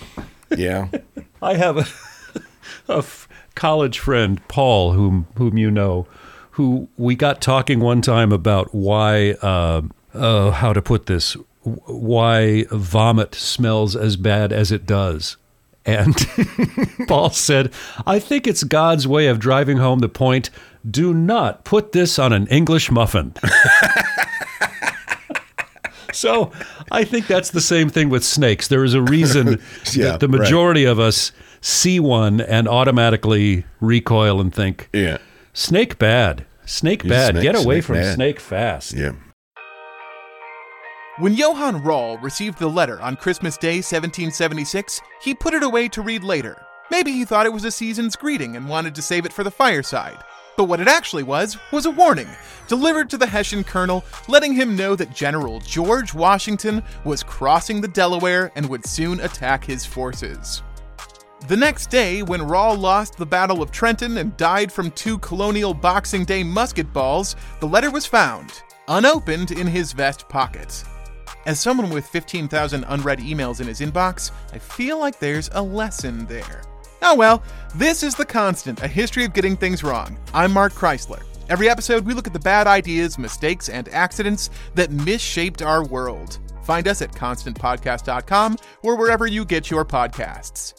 Yeah. 0.58 0.88
I 1.42 1.54
have 1.54 1.78
a, 1.78 1.86
a 2.89 2.97
f- 2.97 3.28
college 3.56 3.99
friend, 3.99 4.45
Paul, 4.47 4.93
whom 4.93 5.28
whom 5.36 5.58
you 5.58 5.71
know, 5.71 6.08
who 6.52 6.89
we 6.97 7.15
got 7.15 7.41
talking 7.41 7.80
one 7.80 8.02
time 8.02 8.32
about 8.32 8.73
why, 8.73 9.32
uh, 9.41 9.82
uh, 10.13 10.52
how 10.52 10.73
to 10.73 10.82
put 10.82 11.06
this, 11.06 11.34
why 11.63 12.65
vomit 12.71 13.36
smells 13.36 13.95
as 13.95 14.17
bad 14.17 14.52
as 14.52 14.71
it 14.71 14.86
does. 14.86 15.38
And 15.86 16.15
Paul 17.08 17.30
said, 17.30 17.71
I 18.06 18.19
think 18.19 18.45
it's 18.45 18.63
God's 18.63 19.08
way 19.08 19.28
of 19.28 19.39
driving 19.39 19.78
home 19.78 19.99
the 19.99 20.10
point 20.10 20.49
do 20.89 21.13
not 21.13 21.63
put 21.63 21.93
this 21.93 22.19
on 22.19 22.34
an 22.34 22.47
English 22.47 22.91
muffin. 22.91 23.34
so 26.13 26.52
I 26.91 27.04
think 27.04 27.28
that's 27.28 27.52
the 27.52 27.62
same 27.62 27.89
thing 27.89 28.10
with 28.10 28.23
snakes. 28.23 28.67
There 28.67 28.84
is 28.84 28.93
a 28.93 29.02
reason 29.02 29.62
Yeah, 29.93 30.12
that 30.12 30.19
the 30.19 30.28
right. 30.28 30.39
majority 30.39 30.86
of 30.86 30.99
us 30.99 31.32
see 31.62 32.00
one 32.00 32.41
and 32.41 32.67
automatically 32.67 33.65
recoil 33.82 34.39
and 34.41 34.54
think, 34.54 34.89
Yeah. 34.93 35.17
snake 35.54 35.98
bad. 36.00 36.45
Snake 36.65 37.08
bad. 37.08 37.32
snake- 37.36 37.43
Get 37.43 37.56
away 37.56 37.76
snake 37.76 37.84
from 37.84 37.95
bad. 37.95 38.15
snake 38.15 38.39
fast. 38.39 38.93
Yeah. 38.93 39.12
When 41.17 41.34
Johann 41.34 41.84
Rahl 41.84 42.17
received 42.19 42.60
the 42.60 42.67
letter 42.69 43.02
on 43.02 43.17
Christmas 43.17 43.58
Day 43.58 43.82
1776, 43.82 45.02
he 45.22 45.34
put 45.34 45.54
it 45.54 45.63
away 45.63 45.89
to 45.89 46.02
read 46.02 46.24
later. 46.24 46.62
Maybe 46.91 47.12
he 47.12 47.26
thought 47.26 47.45
it 47.45 47.54
was 47.54 47.65
a 47.65 47.72
season's 47.72 48.15
greeting 48.15 48.56
and 48.56 48.69
wanted 48.69 48.95
to 48.95 49.02
save 49.02 49.26
it 49.26 49.34
for 49.34 49.43
the 49.43 49.52
fireside. 49.52 50.17
But 50.56 50.65
what 50.65 50.80
it 50.80 50.88
actually 50.88 51.24
was, 51.24 51.58
was 51.72 51.86
a 51.86 51.91
warning, 51.91 52.28
delivered 52.67 53.10
to 53.10 53.17
the 53.17 53.28
Hessian 53.28 53.63
colonel, 53.63 54.04
letting 54.28 54.54
him 54.54 54.76
know 54.76 54.95
that 54.95 55.13
General 55.13 55.60
George 55.60 56.13
Washington 56.13 56.84
was 57.04 57.24
crossing 57.24 57.82
the 57.82 57.88
Delaware 57.88 58.52
and 58.56 58.67
would 58.69 58.86
soon 58.86 59.19
attack 59.19 59.63
his 59.65 59.86
forces. 59.86 60.62
The 61.47 61.58
next 61.58 61.89
day, 61.89 62.21
when 62.21 62.43
Rahl 62.43 62.75
lost 62.75 63.17
the 63.17 63.25
Battle 63.25 63.62
of 63.62 63.71
Trenton 63.71 64.17
and 64.17 64.36
died 64.36 64.71
from 64.71 64.91
two 64.91 65.17
colonial 65.19 65.73
Boxing 65.73 66.25
Day 66.25 66.43
musket 66.43 66.91
balls, 66.91 67.36
the 67.60 67.67
letter 67.67 67.89
was 67.89 68.06
found, 68.06 68.62
unopened 68.88 69.52
in 69.52 69.65
his 69.65 69.93
vest 69.93 70.28
pocket. 70.28 70.84
As 71.45 71.60
someone 71.60 71.89
with 71.89 72.06
15,000 72.08 72.84
unread 72.89 73.19
emails 73.19 73.62
in 73.62 73.67
his 73.67 73.80
inbox, 73.80 74.32
I 74.54 74.60
feel 74.60 74.99
like 74.99 75.17
there's 75.17 75.49
a 75.54 75.62
lesson 75.62 76.25
there. 76.25 76.62
Oh 77.02 77.15
well, 77.15 77.41
this 77.73 78.04
is 78.04 78.15
The 78.15 78.25
Constant, 78.25 78.84
a 78.84 78.88
history 78.88 79.23
of 79.23 79.34
getting 79.34 79.56
things 79.56 79.82
wrong. 79.82 80.19
I'm 80.34 80.52
Mark 80.52 80.73
Chrisler. 80.73 81.23
Every 81.49 81.69
episode, 81.69 82.06
we 82.06 82.13
look 82.13 82.28
at 82.28 82.34
the 82.34 82.39
bad 82.39 82.67
ideas, 82.67 83.17
mistakes, 83.17 83.69
and 83.69 83.88
accidents 83.89 84.49
that 84.75 84.91
misshaped 84.91 85.62
our 85.62 85.84
world. 85.86 86.38
Find 86.63 86.88
us 86.88 87.02
at 87.02 87.13
constantpodcast.com 87.13 88.58
or 88.84 88.95
wherever 88.97 89.25
you 89.25 89.45
get 89.45 89.71
your 89.71 89.86
podcasts. 89.86 90.79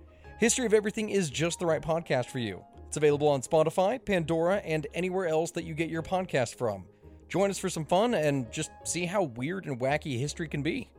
History 0.41 0.65
of 0.65 0.73
Everything 0.73 1.09
is 1.09 1.29
just 1.29 1.59
the 1.59 1.67
right 1.67 1.83
podcast 1.83 2.25
for 2.25 2.39
you. 2.39 2.65
It's 2.87 2.97
available 2.97 3.27
on 3.27 3.43
Spotify, 3.43 4.03
Pandora, 4.03 4.55
and 4.65 4.87
anywhere 4.95 5.27
else 5.27 5.51
that 5.51 5.65
you 5.65 5.75
get 5.75 5.87
your 5.87 6.01
podcast 6.01 6.55
from. 6.55 6.85
Join 7.29 7.51
us 7.51 7.59
for 7.59 7.69
some 7.69 7.85
fun 7.85 8.15
and 8.15 8.51
just 8.51 8.71
see 8.83 9.05
how 9.05 9.21
weird 9.21 9.67
and 9.67 9.79
wacky 9.79 10.17
history 10.17 10.47
can 10.47 10.63
be. 10.63 10.89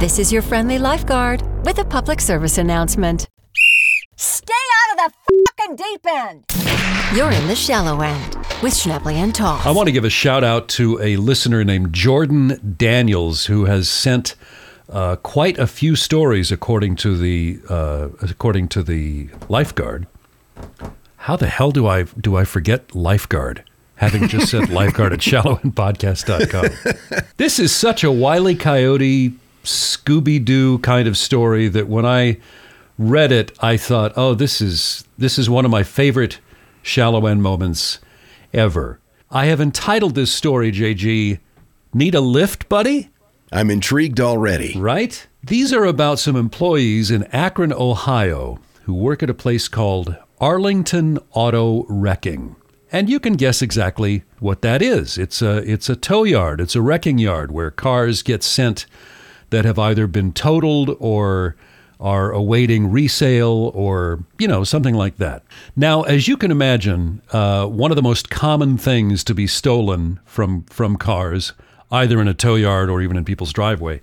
This 0.00 0.18
is 0.18 0.32
your 0.32 0.42
friendly 0.42 0.80
lifeguard 0.80 1.42
with 1.64 1.78
a 1.78 1.84
public 1.84 2.20
service 2.20 2.58
announcement. 2.58 3.28
Stay 4.16 4.52
out 4.90 4.98
of 4.98 5.12
the 5.12 5.44
fucking 5.56 5.76
deep 5.76 6.04
end. 6.04 6.44
You're 7.16 7.30
in 7.30 7.46
the 7.46 7.54
shallow 7.54 8.00
end 8.00 8.34
with 8.64 8.74
Schnebly 8.74 9.14
and 9.14 9.32
Toth. 9.32 9.64
I 9.64 9.70
want 9.70 9.86
to 9.86 9.92
give 9.92 10.04
a 10.04 10.10
shout 10.10 10.42
out 10.42 10.68
to 10.70 11.00
a 11.00 11.18
listener 11.18 11.62
named 11.62 11.92
Jordan 11.92 12.74
Daniels 12.76 13.46
who 13.46 13.66
has 13.66 13.88
sent 13.88 14.34
uh, 14.90 15.16
quite 15.16 15.58
a 15.58 15.66
few 15.66 15.96
stories 15.96 16.52
according 16.52 16.96
to 16.96 17.16
the 17.16 17.58
uh, 17.68 18.08
according 18.22 18.68
to 18.68 18.82
the 18.82 19.28
lifeguard. 19.48 20.06
How 21.16 21.36
the 21.36 21.46
hell 21.46 21.70
do 21.70 21.86
I 21.86 22.02
do 22.02 22.36
I 22.36 22.44
forget 22.44 22.94
lifeguard? 22.94 23.64
Having 23.96 24.28
just 24.28 24.50
said 24.50 24.68
lifeguard 24.70 25.12
at 25.12 25.20
shallowendpodcast.com. 25.20 27.24
This 27.36 27.58
is 27.58 27.72
such 27.72 28.04
a 28.04 28.12
wily 28.12 28.54
coyote 28.54 29.32
Scooby 29.64 30.44
Doo 30.44 30.78
kind 30.78 31.08
of 31.08 31.16
story 31.16 31.68
that 31.68 31.88
when 31.88 32.06
I 32.06 32.38
read 32.98 33.32
it, 33.32 33.52
I 33.60 33.76
thought, 33.76 34.12
oh, 34.16 34.34
this 34.34 34.60
is 34.60 35.04
this 35.18 35.38
is 35.38 35.50
one 35.50 35.64
of 35.64 35.70
my 35.70 35.82
favorite 35.82 36.38
shallow 36.82 37.26
end 37.26 37.42
moments 37.42 37.98
ever. 38.52 39.00
I 39.30 39.46
have 39.46 39.60
entitled 39.60 40.14
this 40.14 40.32
story, 40.32 40.70
JG, 40.70 41.40
Need 41.92 42.14
a 42.14 42.20
Lift, 42.20 42.68
Buddy? 42.68 43.10
I'm 43.52 43.70
intrigued 43.70 44.20
already. 44.20 44.78
Right? 44.78 45.26
These 45.42 45.72
are 45.72 45.84
about 45.84 46.18
some 46.18 46.36
employees 46.36 47.10
in 47.10 47.24
Akron, 47.24 47.72
Ohio, 47.72 48.58
who 48.84 48.94
work 48.94 49.22
at 49.22 49.30
a 49.30 49.34
place 49.34 49.68
called 49.68 50.16
Arlington 50.40 51.18
Auto 51.32 51.84
Wrecking. 51.88 52.56
And 52.90 53.10
you 53.10 53.18
can 53.18 53.34
guess 53.34 53.60
exactly 53.60 54.24
what 54.38 54.62
that 54.62 54.80
is. 54.80 55.18
It's 55.18 55.42
a 55.42 55.58
it's 55.70 55.88
a 55.88 55.96
tow 55.96 56.24
yard, 56.24 56.60
it's 56.60 56.76
a 56.76 56.82
wrecking 56.82 57.18
yard 57.18 57.50
where 57.50 57.70
cars 57.70 58.22
get 58.22 58.42
sent 58.42 58.86
that 59.50 59.64
have 59.64 59.78
either 59.78 60.06
been 60.06 60.32
totaled 60.32 60.96
or 61.00 61.56
are 62.00 62.30
awaiting 62.32 62.90
resale 62.90 63.72
or 63.74 64.24
you 64.38 64.46
know 64.46 64.64
something 64.64 64.94
like 64.94 65.16
that. 65.16 65.42
Now, 65.74 66.02
as 66.02 66.28
you 66.28 66.36
can 66.36 66.50
imagine, 66.50 67.22
uh, 67.32 67.66
one 67.66 67.90
of 67.90 67.96
the 67.96 68.02
most 68.02 68.30
common 68.30 68.76
things 68.78 69.24
to 69.24 69.34
be 69.34 69.46
stolen 69.46 70.20
from 70.24 70.62
from 70.64 70.96
cars, 70.96 71.52
either 71.94 72.20
in 72.20 72.28
a 72.28 72.34
tow 72.34 72.56
yard 72.56 72.90
or 72.90 73.00
even 73.00 73.16
in 73.16 73.24
people's 73.24 73.52
driveway, 73.52 74.00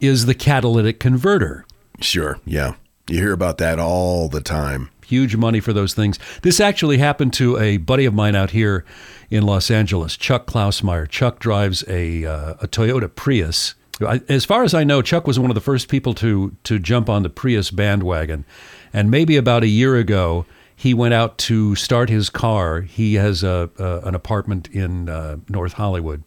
is 0.00 0.26
the 0.26 0.34
catalytic 0.34 1.00
converter. 1.00 1.64
Sure. 2.00 2.38
Yeah. 2.44 2.74
You 3.08 3.18
hear 3.18 3.32
about 3.32 3.58
that 3.58 3.78
all 3.78 4.28
the 4.28 4.40
time. 4.40 4.90
Huge 5.04 5.34
money 5.34 5.58
for 5.60 5.72
those 5.72 5.94
things. 5.94 6.18
This 6.42 6.60
actually 6.60 6.98
happened 6.98 7.32
to 7.34 7.58
a 7.58 7.78
buddy 7.78 8.04
of 8.04 8.14
mine 8.14 8.36
out 8.36 8.50
here 8.50 8.84
in 9.30 9.42
Los 9.42 9.70
Angeles, 9.70 10.16
Chuck 10.16 10.46
Klausmeyer. 10.46 11.08
Chuck 11.08 11.40
drives 11.40 11.82
a, 11.88 12.24
uh, 12.24 12.54
a 12.60 12.68
Toyota 12.68 13.12
Prius. 13.12 13.74
I, 14.00 14.20
as 14.28 14.44
far 14.44 14.62
as 14.62 14.72
I 14.72 14.84
know, 14.84 15.02
Chuck 15.02 15.26
was 15.26 15.38
one 15.38 15.50
of 15.50 15.54
the 15.54 15.60
first 15.60 15.88
people 15.88 16.14
to 16.14 16.56
to 16.64 16.78
jump 16.78 17.10
on 17.10 17.22
the 17.22 17.28
Prius 17.28 17.70
bandwagon, 17.70 18.44
and 18.92 19.10
maybe 19.10 19.36
about 19.36 19.62
a 19.62 19.68
year 19.68 19.96
ago, 19.96 20.46
he 20.74 20.94
went 20.94 21.12
out 21.12 21.36
to 21.38 21.74
start 21.74 22.08
his 22.08 22.30
car. 22.30 22.80
He 22.80 23.14
has 23.14 23.42
a, 23.42 23.68
a 23.78 24.08
an 24.08 24.14
apartment 24.14 24.68
in 24.72 25.10
uh, 25.10 25.36
North 25.48 25.74
Hollywood, 25.74 26.22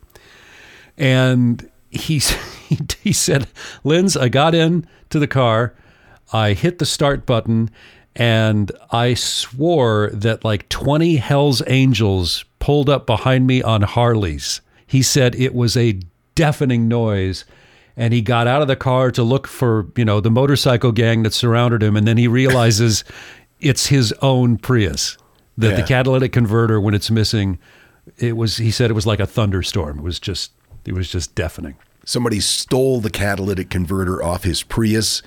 and 0.98 1.70
he 1.90 2.22
he, 3.02 3.14
said, 3.14 3.48
"Linz, 3.84 4.18
I 4.18 4.30
got 4.30 4.56
in 4.56 4.88
to 5.10 5.20
the 5.20 5.28
car, 5.28 5.76
I 6.32 6.54
hit 6.54 6.80
the 6.80 6.86
start 6.86 7.26
button, 7.26 7.70
and 8.16 8.72
I 8.92 9.14
swore 9.14 10.10
that 10.14 10.44
like 10.44 10.70
twenty 10.70 11.18
Hell's 11.18 11.62
Angels 11.68 12.46
pulled 12.60 12.90
up 12.90 13.06
behind 13.06 13.48
me 13.48 13.62
on 13.62 13.84
Harleys." 13.84 14.62
He 14.86 15.02
said 15.02 15.36
it 15.36 15.56
was 15.56 15.76
a 15.76 16.00
deafening 16.36 16.88
noise. 16.88 17.46
And 17.96 18.12
he 18.12 18.22
got 18.22 18.48
out 18.48 18.64
of 18.64 18.68
the 18.68 18.76
car 18.76 19.12
to 19.12 19.22
look 19.22 19.46
for, 19.46 19.88
you 19.96 20.06
know, 20.06 20.20
the 20.20 20.32
motorcycle 20.32 20.92
gang 20.92 21.22
that 21.24 21.34
surrounded 21.34 21.84
him. 21.84 21.96
And 21.96 22.08
then 22.08 22.18
he 22.18 22.28
realizes 22.28 23.04
it's 23.60 23.88
his 23.88 24.14
own 24.22 24.58
Prius. 24.58 25.18
That 25.56 25.78
the 25.78 25.84
catalytic 25.84 26.32
converter, 26.32 26.82
when 26.82 26.96
it's 26.96 27.12
missing, 27.12 27.60
it 28.18 28.36
was. 28.36 28.58
He 28.58 28.72
said 28.72 28.90
it 28.90 28.96
was 28.96 29.06
like 29.06 29.20
a 29.20 29.28
thunderstorm. 29.28 30.00
It 30.00 30.04
was 30.04 30.20
just. 30.20 30.52
It 30.86 30.94
was 30.94 31.10
just 31.10 31.36
deafening. 31.36 31.76
Somebody 32.06 32.40
stole 32.40 33.00
the 33.00 33.10
catalytic 33.10 33.70
converter 33.70 34.22
off 34.22 34.44
his 34.44 34.64
Prius, 34.64 35.22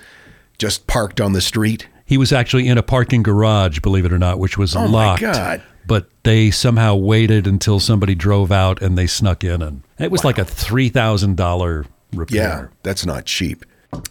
just 0.58 0.86
parked 0.86 1.20
on 1.20 1.32
the 1.32 1.40
street. 1.40 1.88
He 2.04 2.18
was 2.18 2.32
actually 2.32 2.68
in 2.68 2.78
a 2.78 2.82
parking 2.82 3.22
garage, 3.22 3.80
believe 3.80 4.04
it 4.04 4.12
or 4.12 4.18
not, 4.18 4.38
which 4.38 4.58
was 4.58 4.74
locked. 4.74 5.22
Oh, 5.22 5.26
my. 5.26 5.32
God. 5.32 5.62
But 5.86 6.08
they 6.24 6.50
somehow 6.50 6.96
waited 6.96 7.46
until 7.46 7.80
somebody 7.80 8.14
drove 8.14 8.52
out 8.52 8.82
and 8.82 8.98
they 8.98 9.06
snuck 9.06 9.44
in, 9.44 9.62
and 9.62 9.82
it 9.98 10.10
was 10.10 10.24
like 10.24 10.36
a 10.36 10.44
three 10.44 10.88
thousand 10.88 11.36
dollar 11.36 11.86
repair. 12.12 12.36
Yeah, 12.36 12.66
that's 12.82 13.06
not 13.06 13.24
cheap. 13.24 13.64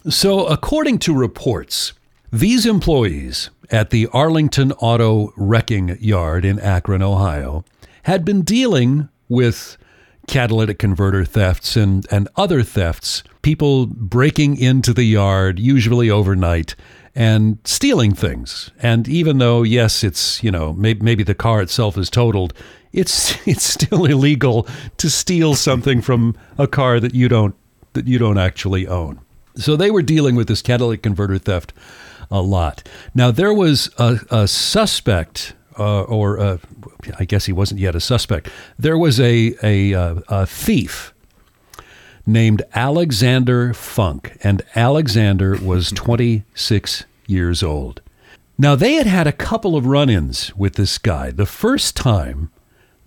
So, 0.10 0.45
according 0.47 0.99
to 0.99 1.13
reports, 1.13 1.91
these 2.31 2.65
employees 2.65 3.49
at 3.71 3.89
the 3.89 4.08
Arlington 4.13 4.71
Auto 4.73 5.34
Wrecking 5.36 5.97
Yard 5.99 6.45
in 6.45 6.60
Akron, 6.60 7.01
Ohio, 7.01 7.65
had 8.03 8.23
been 8.23 8.41
dealing 8.41 9.10
with 9.27 9.77
catalytic 10.28 10.80
converter 10.80 11.26
thefts 11.26 11.76
and, 11.76 12.06
and 12.12 12.28
other 12.36 12.64
thefts, 12.64 13.24
people 13.42 13.86
breaking 13.86 14.58
into 14.58 14.94
the 14.94 15.04
yard, 15.04 15.60
usually 15.60 16.10
overnight, 16.10 16.76
and 17.16 17.58
stealing 17.64 18.14
things. 18.14 18.72
And 18.82 19.08
even 19.08 19.38
though, 19.38 19.64
yes, 19.64 20.04
it's, 20.04 20.44
you 20.44 20.52
know, 20.52 20.74
maybe, 20.74 21.02
maybe 21.02 21.24
the 21.24 21.36
car 21.36 21.62
itself 21.62 21.98
is 21.98 22.10
totaled, 22.10 22.54
it's, 22.92 23.36
it's 23.48 23.64
still 23.64 24.06
illegal 24.06 24.68
to 24.98 25.10
steal 25.10 25.56
something 25.56 26.02
from 26.02 26.36
a 26.58 26.68
car 26.68 27.00
that 27.00 27.14
you 27.14 27.28
don't 27.28 27.56
that 27.94 28.08
you 28.08 28.20
don't 28.20 28.38
actually 28.38 28.86
own. 28.86 29.22
So 29.56 29.78
they 29.78 29.90
were 29.90 30.02
dealing 30.02 30.36
with 30.36 30.50
this 30.50 30.62
catalytic 30.62 31.02
converter 31.02 31.38
theft 31.38 31.72
a 32.30 32.42
lot. 32.42 32.88
Now 33.14 33.32
there 33.32 33.54
was 33.54 33.90
a, 33.98 34.20
a 34.30 34.48
suspect 34.48 35.54
uh, 35.78 36.04
or 36.04 36.40
uh, 36.40 36.58
I 37.20 37.26
guess 37.26 37.46
he 37.46 37.54
wasn't 37.54 37.80
yet 37.80 37.96
a 37.96 38.00
suspect. 38.00 38.50
There 38.78 38.98
was 38.98 39.20
a 39.20 39.56
a, 39.64 39.94
uh, 39.94 40.16
a 40.28 40.46
thief 40.46 41.14
named 42.26 42.64
Alexander 42.74 43.74
Funk, 43.74 44.38
and 44.44 44.62
Alexander 44.76 45.58
was 45.62 45.92
26 45.96 47.06
years 47.28 47.64
old. 47.64 48.02
Now, 48.58 48.76
they 48.76 48.94
had 48.94 49.08
had 49.08 49.28
a 49.28 49.34
couple 49.34 49.76
of 49.76 49.86
run 49.86 50.10
ins 50.10 50.56
with 50.56 50.76
this 50.76 50.98
guy. 50.98 51.32
The 51.32 51.46
first 51.46 51.96
time, 51.96 52.52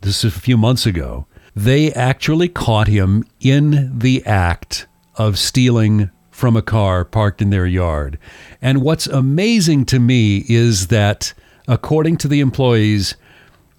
this 0.03 0.23
is 0.23 0.37
a 0.37 0.41
few 0.41 0.57
months 0.59 0.85
ago, 0.85 1.27
they 1.57 1.93
actually 1.93 2.49
caught 2.49 2.87
him 2.87 3.25
in 3.41 3.99
the 3.99 4.25
act 4.27 4.87
of 5.17 5.39
stealing 5.39 6.11
from 6.31 6.57
a 6.57 6.63
car 6.63 7.05
parked 7.05 7.43
in 7.43 7.51
their 7.51 7.67
yard. 7.67 8.19
And 8.63 8.83
what's 8.83 9.07
amazing 9.07 9.87
to 9.87 9.99
me 9.99 10.45
is 10.49 10.89
that, 10.89 11.33
according 11.69 12.17
to 12.17 12.29
the 12.29 12.41
employees, 12.41 13.15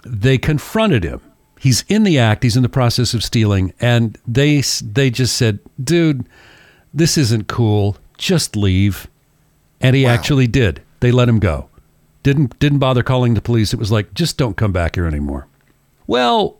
they 0.05 0.37
confronted 0.37 1.03
him. 1.03 1.19
He's 1.59 1.83
in 1.89 2.03
the 2.03 2.17
act, 2.17 2.43
he's 2.43 2.55
in 2.55 2.63
the 2.63 2.69
process 2.69 3.13
of 3.13 3.23
stealing, 3.23 3.73
and 3.81 4.17
they, 4.25 4.61
they 4.61 5.09
just 5.09 5.35
said, 5.35 5.59
dude, 5.83 6.25
this 6.93 7.17
isn't 7.17 7.47
cool. 7.47 7.97
Just 8.17 8.55
leave. 8.55 9.07
And 9.81 9.95
he 9.95 10.05
actually 10.05 10.47
did. 10.47 10.81
They 11.01 11.11
let 11.11 11.29
him 11.29 11.39
go. 11.39 11.69
Didn't 12.23 12.57
didn't 12.59 12.79
bother 12.79 13.03
calling 13.03 13.33
the 13.33 13.41
police. 13.41 13.73
It 13.73 13.79
was 13.79 13.91
like, 13.91 14.13
just 14.13 14.37
don't 14.37 14.57
come 14.57 14.73
back 14.73 14.95
here 14.95 15.05
anymore. 15.05 15.47
Well, 16.05 16.57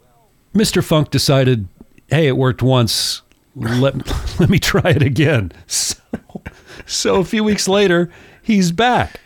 Mr. 0.54 0.84
Funk 0.84 1.10
decided, 1.12 1.68
hey, 2.08 2.28
it 2.28 2.38
worked 2.38 2.62
once. 2.62 3.22
Let 3.56 3.96
let 4.40 4.50
me 4.50 4.60
try 4.60 4.92
it 4.92 5.02
again. 5.02 5.52
So, 5.68 6.42
so 6.86 7.16
a 7.18 7.26
few 7.26 7.44
weeks 7.44 7.68
later, 7.68 8.10
he's 8.42 8.72
back. 8.72 9.20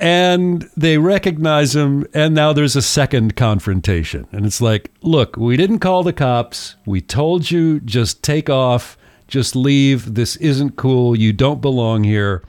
And 0.00 0.68
they 0.76 0.98
recognize 0.98 1.76
him, 1.76 2.06
and 2.12 2.34
now 2.34 2.52
there's 2.52 2.76
a 2.76 2.82
second 2.82 3.36
confrontation. 3.36 4.26
And 4.32 4.44
it's 4.44 4.60
like, 4.60 4.90
look, 5.02 5.36
we 5.36 5.56
didn't 5.56 5.78
call 5.78 6.02
the 6.02 6.12
cops. 6.12 6.74
We 6.84 7.00
told 7.00 7.50
you 7.50 7.80
just 7.80 8.22
take 8.22 8.50
off, 8.50 8.98
just 9.28 9.54
leave. 9.54 10.14
This 10.14 10.36
isn't 10.36 10.76
cool. 10.76 11.16
You 11.16 11.32
don't 11.32 11.60
belong 11.60 12.04
here. 12.04 12.42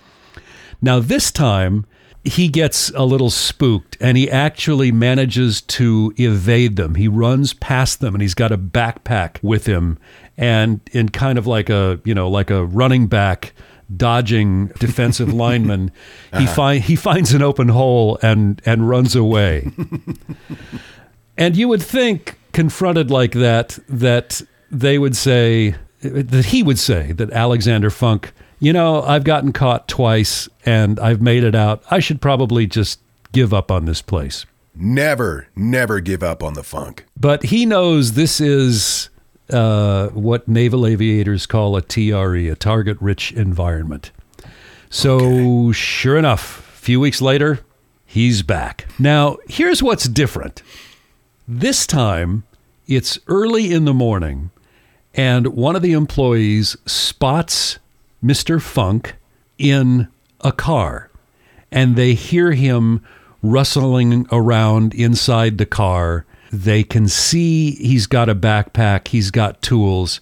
Now, 0.82 1.00
this 1.00 1.32
time, 1.32 1.86
he 2.26 2.48
gets 2.48 2.90
a 2.92 3.04
little 3.04 3.30
spooked 3.30 3.98
and 4.02 4.18
he 4.18 4.30
actually 4.30 4.92
manages 4.92 5.62
to 5.62 6.12
evade 6.18 6.76
them. 6.76 6.96
He 6.96 7.08
runs 7.08 7.54
past 7.54 8.00
them 8.00 8.16
and 8.16 8.22
he's 8.22 8.34
got 8.34 8.52
a 8.52 8.58
backpack 8.58 9.38
with 9.44 9.68
him 9.68 10.00
and 10.36 10.82
in 10.92 11.10
kind 11.10 11.38
of 11.38 11.46
like 11.46 11.70
a, 11.70 12.00
you 12.04 12.16
know, 12.16 12.28
like 12.28 12.50
a 12.50 12.66
running 12.66 13.06
back 13.06 13.54
dodging 13.96 14.68
defensive 14.80 15.34
lineman, 15.34 15.92
he 16.32 16.38
uh-huh. 16.38 16.54
find 16.56 16.84
he 16.84 16.96
finds 16.96 17.34
an 17.34 17.42
open 17.42 17.70
hole 17.70 18.18
and 18.22 18.62
and 18.66 18.90
runs 18.90 19.16
away. 19.16 19.72
and 21.38 21.56
you 21.56 21.68
would 21.68 21.84
think 21.84 22.38
confronted 22.54 23.12
like 23.12 23.34
that 23.34 23.80
that 23.90 24.42
they 24.72 24.98
would 24.98 25.16
say 25.16 25.76
that 26.02 26.46
he 26.46 26.64
would 26.64 26.80
say 26.80 27.12
that 27.14 27.32
Alexander 27.32 27.90
Funk 27.90 28.32
you 28.60 28.74
know, 28.74 29.02
I've 29.02 29.24
gotten 29.24 29.54
caught 29.54 29.88
twice 29.88 30.48
and 30.66 31.00
I've 31.00 31.22
made 31.22 31.44
it 31.44 31.56
out. 31.56 31.84
I 31.92 32.00
should 32.00 32.22
probably 32.22 32.68
just 32.68 33.00
give 33.32 33.54
up 33.54 33.72
on 33.72 33.86
this 33.86 34.02
place. 34.02 34.46
Never, 34.74 35.48
never 35.56 36.00
give 36.00 36.24
up 36.24 36.44
on 36.44 36.54
the 36.54 36.64
funk. 36.64 37.06
But 37.20 37.44
he 37.44 37.66
knows 37.66 38.14
this 38.14 38.42
is 38.42 39.10
uh, 39.50 40.10
what 40.10 40.48
naval 40.48 40.86
aviators 40.86 41.46
call 41.46 41.76
a 41.76 41.82
TRE, 41.82 42.50
a 42.50 42.56
target 42.56 42.98
rich 43.00 43.32
environment. 43.32 44.12
So, 44.90 45.18
okay. 45.18 45.72
sure 45.74 46.18
enough, 46.18 46.60
a 46.60 46.82
few 46.82 47.00
weeks 47.00 47.22
later, 47.22 47.60
he's 48.06 48.42
back. 48.42 48.88
Now, 48.98 49.38
here's 49.48 49.84
what's 49.84 50.08
different. 50.08 50.62
This 51.48 51.86
time, 51.86 52.44
it's 52.88 53.20
early 53.28 53.72
in 53.72 53.86
the 53.86 53.94
morning, 53.94 54.52
and 55.14 55.48
one 55.48 55.76
of 55.76 55.82
the 55.82 55.94
employees 55.94 56.78
spots 56.86 57.80
Mr. 58.24 58.62
Funk 58.62 59.16
in 59.58 60.08
a 60.42 60.52
car 60.52 61.10
and 61.76 61.96
they 61.96 62.14
hear 62.14 62.54
him 62.54 63.06
rustling 63.44 64.26
around 64.32 64.94
inside 64.94 65.58
the 65.58 65.66
car. 65.66 66.26
They 66.56 66.84
can 66.84 67.08
see 67.10 67.72
he's 67.72 68.08
got 68.08 68.30
a 68.30 68.36
backpack, 68.36 69.10
he's 69.10 69.30
got 69.30 69.62
tools. 69.62 70.22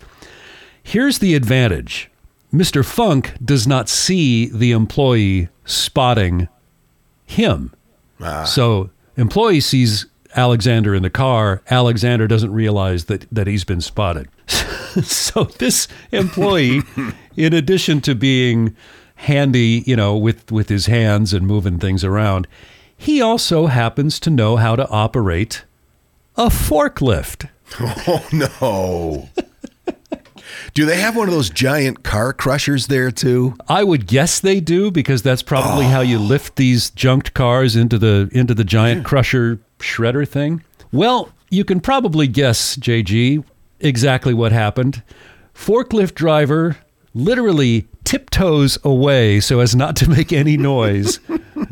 Here's 0.82 1.19
the 1.19 1.36
advantage 1.36 2.10
Mr. 2.52 2.84
Funk 2.84 3.34
does 3.43 3.67
not 3.67 3.88
see 3.88 4.48
the 4.48 4.72
employee 4.72 5.50
spotting 5.65 6.48
him. 7.26 7.74
Ah. 8.19 8.43
So, 8.46 8.89
employee 9.15 9.60
sees 9.60 10.08
Alexander 10.36 10.96
in 10.96 11.04
the 11.04 11.10
car. 11.10 11.62
Alexander 11.69 12.28
doesn't 12.28 12.52
realize 12.52 13.06
that, 13.06 13.28
that 13.32 13.48
he's 13.48 13.63
been 13.63 13.82
spotted. 13.82 14.28
so 14.48 15.43
this 15.43 15.88
employee, 16.12 16.82
in 17.38 17.54
addition 17.54 18.02
to 18.02 18.15
being 18.15 18.76
handy, 19.15 19.84
you 19.86 19.96
know, 19.96 20.17
with, 20.17 20.52
with 20.52 20.69
his 20.69 20.88
hands 20.88 21.34
and 21.34 21.46
moving 21.46 21.80
things 21.80 22.04
around, 22.04 22.48
he 22.96 23.22
also 23.22 23.67
happens 23.67 24.19
to 24.22 24.30
know 24.30 24.58
how 24.58 24.76
to 24.76 24.88
operate 24.89 25.63
a 26.36 26.48
forklift. 26.48 27.50
Oh, 27.80 28.28
no. 28.32 29.30
do 30.76 30.86
they 30.86 30.98
have 30.98 31.15
one 31.15 31.28
of 31.28 31.34
those 31.34 31.50
giant 31.50 32.04
car 32.04 32.32
crushers 32.32 32.86
there 32.86 33.10
too? 33.10 33.56
I 33.67 33.84
would 33.84 34.06
guess 34.06 34.39
they 34.39 34.60
do 34.60 34.91
because 34.91 35.24
that's 35.24 35.41
probably 35.41 35.86
oh. 35.86 35.89
how 35.89 36.02
you 36.02 36.19
lift 36.19 36.56
these 36.56 36.91
junked 36.91 37.34
cars 37.34 37.76
into 37.76 37.98
the 37.98 38.30
into 38.32 38.54
the 38.54 38.63
giant 38.63 39.06
crusher 39.06 39.60
shredder 39.80 40.28
thing. 40.28 40.63
Well, 40.91 41.30
you 41.50 41.65
can 41.65 41.80
probably 41.80 42.28
guess, 42.28 42.76
JG, 42.76 43.43
exactly 43.80 44.36
what 44.36 44.52
happened. 44.52 45.02
Forklift 45.56 46.13
driver 46.13 46.78
literally 47.15 47.88
tiptoes 48.04 48.78
away 48.84 49.39
so 49.39 49.60
as 49.60 49.76
not 49.76 49.96
to 49.96 50.10
make 50.10 50.32
any 50.32 50.58
noise 50.58 51.19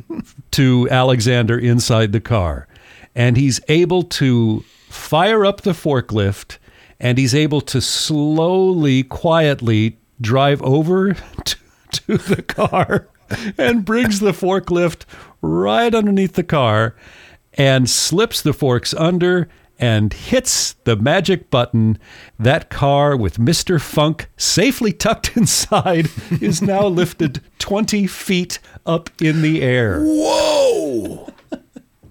to 0.52 0.88
Alexander 0.90 1.60
inside 1.60 2.12
the 2.12 2.20
car. 2.20 2.68
And 3.16 3.38
he's 3.38 3.60
able 3.68 4.04
to 4.04 4.64
fire 4.90 5.46
up 5.46 5.62
the 5.62 5.72
forklift 5.72 6.58
and 7.00 7.18
he's 7.18 7.34
able 7.34 7.62
to 7.62 7.82
slowly, 7.82 9.04
quietly 9.04 9.98
drive 10.22 10.62
over 10.62 11.14
to, 11.46 11.58
to 11.92 12.18
the 12.18 12.42
car 12.42 13.08
and 13.58 13.84
brings 13.84 14.20
the 14.20 14.32
forklift 14.32 15.06
right 15.42 15.94
underneath 15.94 16.34
the 16.34 16.44
car 16.44 16.96
and 17.56 17.90
slips 17.90 18.42
the 18.42 18.54
forks 18.54 18.94
under 18.94 19.50
and 19.80 20.14
hits 20.14 20.74
the 20.84 20.96
magic 20.96 21.50
button. 21.50 21.98
That 22.38 22.70
car 22.70 23.18
with 23.18 23.38
Mr. 23.38 23.82
Funk 23.82 24.30
safely 24.38 24.94
tucked 24.94 25.36
inside 25.36 26.08
is 26.40 26.62
now 26.62 26.86
lifted 26.86 27.42
20 27.58 28.06
feet 28.08 28.60
up 28.86 29.10
in 29.20 29.42
the 29.42 29.64
air. 29.64 30.02
Whoa! 30.02 31.31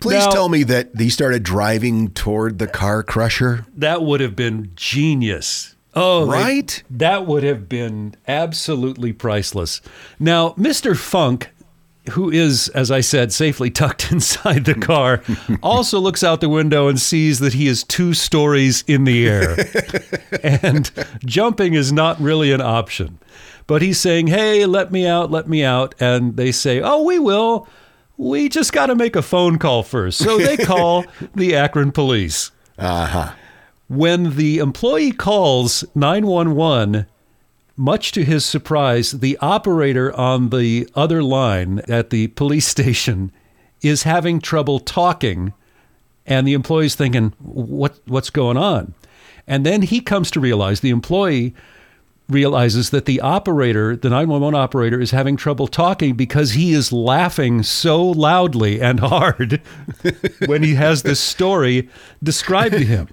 Please 0.00 0.24
now, 0.24 0.30
tell 0.30 0.48
me 0.48 0.62
that 0.64 0.90
he 0.96 1.10
started 1.10 1.42
driving 1.42 2.10
toward 2.10 2.58
the 2.58 2.66
car 2.66 3.02
crusher. 3.02 3.66
That 3.76 4.02
would 4.02 4.20
have 4.20 4.34
been 4.34 4.72
genius. 4.74 5.74
Oh, 5.94 6.26
right? 6.26 6.82
They, 6.88 6.96
that 6.98 7.26
would 7.26 7.42
have 7.42 7.68
been 7.68 8.14
absolutely 8.26 9.12
priceless. 9.12 9.80
Now, 10.18 10.50
Mr. 10.50 10.96
Funk 10.96 11.50
who 12.10 12.30
is, 12.30 12.68
as 12.70 12.90
I 12.90 13.00
said, 13.00 13.32
safely 13.32 13.70
tucked 13.70 14.12
inside 14.12 14.64
the 14.64 14.74
car, 14.74 15.22
also 15.62 15.98
looks 15.98 16.22
out 16.22 16.40
the 16.40 16.48
window 16.48 16.88
and 16.88 17.00
sees 17.00 17.38
that 17.40 17.54
he 17.54 17.66
is 17.66 17.84
two 17.84 18.14
stories 18.14 18.84
in 18.86 19.04
the 19.04 19.28
air. 19.28 19.56
and 20.42 20.90
jumping 21.24 21.74
is 21.74 21.92
not 21.92 22.20
really 22.20 22.52
an 22.52 22.60
option. 22.60 23.18
But 23.66 23.82
he's 23.82 24.00
saying, 24.00 24.26
hey, 24.26 24.66
let 24.66 24.90
me 24.90 25.06
out, 25.06 25.30
let 25.30 25.48
me 25.48 25.64
out. 25.64 25.94
And 26.00 26.36
they 26.36 26.50
say, 26.50 26.80
oh, 26.80 27.04
we 27.04 27.18
will. 27.18 27.68
We 28.20 28.50
just 28.50 28.74
got 28.74 28.86
to 28.86 28.94
make 28.94 29.16
a 29.16 29.22
phone 29.22 29.58
call 29.58 29.82
first. 29.82 30.18
So 30.18 30.36
they 30.36 30.56
call 30.58 31.06
the 31.34 31.56
Akron 31.56 31.90
police. 31.90 32.50
Uh 32.76 33.06
huh. 33.06 33.32
When 33.88 34.36
the 34.36 34.58
employee 34.58 35.12
calls 35.12 35.84
911, 35.94 37.06
much 37.78 38.12
to 38.12 38.22
his 38.22 38.44
surprise, 38.44 39.12
the 39.12 39.38
operator 39.38 40.14
on 40.14 40.50
the 40.50 40.86
other 40.94 41.22
line 41.22 41.80
at 41.88 42.10
the 42.10 42.28
police 42.28 42.68
station 42.68 43.32
is 43.80 44.02
having 44.02 44.38
trouble 44.38 44.80
talking, 44.80 45.54
and 46.26 46.46
the 46.46 46.52
employee's 46.52 46.94
thinking, 46.94 47.32
"What 47.38 48.00
what's 48.04 48.28
going 48.28 48.58
on?" 48.58 48.92
And 49.46 49.64
then 49.64 49.80
he 49.80 50.02
comes 50.02 50.30
to 50.32 50.40
realize 50.40 50.80
the 50.80 50.90
employee 50.90 51.54
realizes 52.30 52.90
that 52.90 53.04
the 53.04 53.20
operator, 53.20 53.96
the 53.96 54.10
911 54.10 54.58
operator, 54.58 55.00
is 55.00 55.10
having 55.10 55.36
trouble 55.36 55.66
talking 55.66 56.14
because 56.14 56.52
he 56.52 56.72
is 56.72 56.92
laughing 56.92 57.62
so 57.62 58.02
loudly 58.02 58.80
and 58.80 59.00
hard 59.00 59.60
when 60.46 60.62
he 60.62 60.74
has 60.74 61.02
this 61.02 61.20
story 61.20 61.88
described 62.22 62.74
to 62.74 62.84
him. 62.84 63.08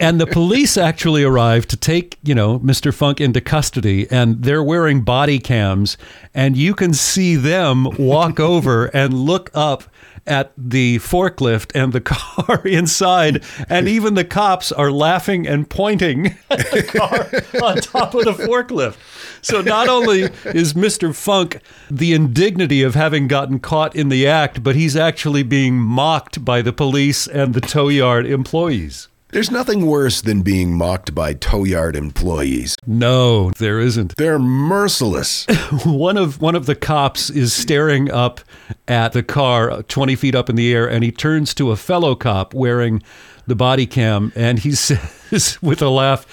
and 0.00 0.20
the 0.20 0.26
police 0.26 0.76
actually 0.76 1.22
arrive 1.22 1.66
to 1.66 1.76
take, 1.76 2.18
you 2.22 2.34
know, 2.34 2.58
Mr. 2.58 2.92
Funk 2.92 3.20
into 3.20 3.40
custody 3.40 4.10
and 4.10 4.42
they're 4.42 4.62
wearing 4.62 5.02
body 5.02 5.38
cams 5.38 5.96
and 6.34 6.56
you 6.56 6.74
can 6.74 6.92
see 6.92 7.36
them 7.36 7.88
walk 7.98 8.38
over 8.40 8.86
and 8.86 9.14
look 9.14 9.50
up 9.54 9.84
at 10.26 10.52
the 10.56 10.98
forklift 10.98 11.70
and 11.74 11.92
the 11.92 12.00
car 12.02 12.66
inside 12.66 13.42
and 13.68 13.88
even 13.96 14.14
the 14.14 14.24
cops 14.24 14.72
are 14.72 14.90
laughing 14.90 15.46
and 15.46 15.68
pointing 15.68 16.26
at 16.50 16.70
the 16.70 16.82
car 16.82 17.62
on 17.62 17.76
top 17.78 18.14
of 18.14 18.24
the 18.24 18.32
forklift. 18.32 18.96
So 19.42 19.60
not 19.60 19.88
only 19.88 20.22
is 20.44 20.74
Mr. 20.74 21.14
Funk 21.14 21.60
the 21.90 22.12
indignity 22.12 22.82
of 22.82 22.94
having 22.94 23.28
gotten 23.28 23.60
caught 23.60 23.94
in 23.94 24.08
the 24.08 24.26
act, 24.26 24.62
but 24.62 24.76
he's 24.76 24.96
actually 24.96 25.42
being 25.42 25.76
mocked 25.76 26.44
by 26.44 26.62
the 26.62 26.72
police 26.72 27.26
and 27.26 27.54
the 27.54 27.60
tow 27.60 27.88
yard 27.88 28.26
employees. 28.26 29.08
There's 29.30 29.50
nothing 29.50 29.86
worse 29.86 30.20
than 30.20 30.42
being 30.42 30.72
mocked 30.72 31.12
by 31.12 31.34
tow 31.34 31.64
yard 31.64 31.96
employees. 31.96 32.76
No, 32.86 33.50
there 33.58 33.80
isn't. 33.80 34.16
They're 34.16 34.38
merciless. 34.38 35.46
one 35.84 36.16
of 36.16 36.40
one 36.40 36.54
of 36.54 36.66
the 36.66 36.76
cops 36.76 37.28
is 37.28 37.52
staring 37.52 38.08
up 38.08 38.40
at 38.86 39.12
the 39.12 39.24
car 39.24 39.70
uh, 39.70 39.82
20 39.88 40.14
feet 40.14 40.36
up 40.36 40.48
in 40.48 40.54
the 40.54 40.72
air 40.72 40.88
and 40.88 41.02
he 41.02 41.10
turns 41.10 41.54
to 41.54 41.72
a 41.72 41.76
fellow 41.76 42.14
cop 42.14 42.54
wearing 42.54 43.02
the 43.48 43.56
body 43.56 43.84
cam 43.86 44.32
and 44.36 44.60
he 44.60 44.70
says 44.74 45.58
with 45.60 45.82
a 45.82 45.88
laugh 45.88 46.24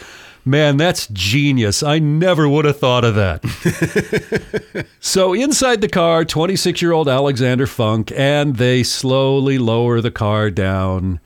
Man, 0.45 0.75
that's 0.75 1.07
genius. 1.07 1.83
I 1.83 1.99
never 1.99 2.49
would 2.49 2.65
have 2.65 2.77
thought 2.77 3.05
of 3.05 3.15
that. 3.15 4.85
so, 4.99 5.33
inside 5.33 5.79
the 5.79 5.87
car, 5.87 6.25
26 6.25 6.81
year 6.81 6.91
old 6.91 7.07
Alexander 7.07 7.65
Funk, 7.65 8.11
and 8.13 8.57
they 8.57 8.83
slowly 8.83 9.57
lower 9.57 10.01
the 10.01 10.11
car 10.11 10.51
down. 10.51 11.21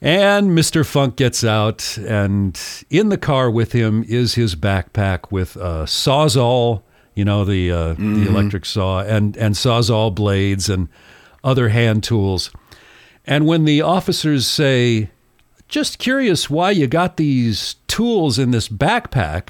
And 0.00 0.50
Mr. 0.50 0.84
Funk 0.84 1.16
gets 1.16 1.42
out, 1.42 1.96
and 1.98 2.60
in 2.90 3.08
the 3.08 3.16
car 3.16 3.50
with 3.50 3.72
him 3.72 4.04
is 4.06 4.34
his 4.34 4.54
backpack 4.54 5.32
with 5.32 5.56
a 5.56 5.86
sawzall, 5.86 6.82
you 7.14 7.24
know, 7.24 7.44
the 7.46 7.72
uh, 7.72 7.94
mm-hmm. 7.94 8.24
the 8.24 8.28
electric 8.28 8.66
saw, 8.66 9.00
and 9.00 9.36
and 9.38 9.54
sawzall 9.54 10.14
blades 10.14 10.68
and 10.68 10.88
other 11.42 11.70
hand 11.70 12.04
tools. 12.04 12.50
And 13.24 13.46
when 13.46 13.64
the 13.64 13.80
officers 13.80 14.46
say, 14.46 15.10
just 15.68 15.98
curious 15.98 16.48
why 16.48 16.70
you 16.70 16.86
got 16.86 17.16
these 17.16 17.76
tools 17.88 18.38
in 18.38 18.50
this 18.50 18.68
backpack. 18.68 19.48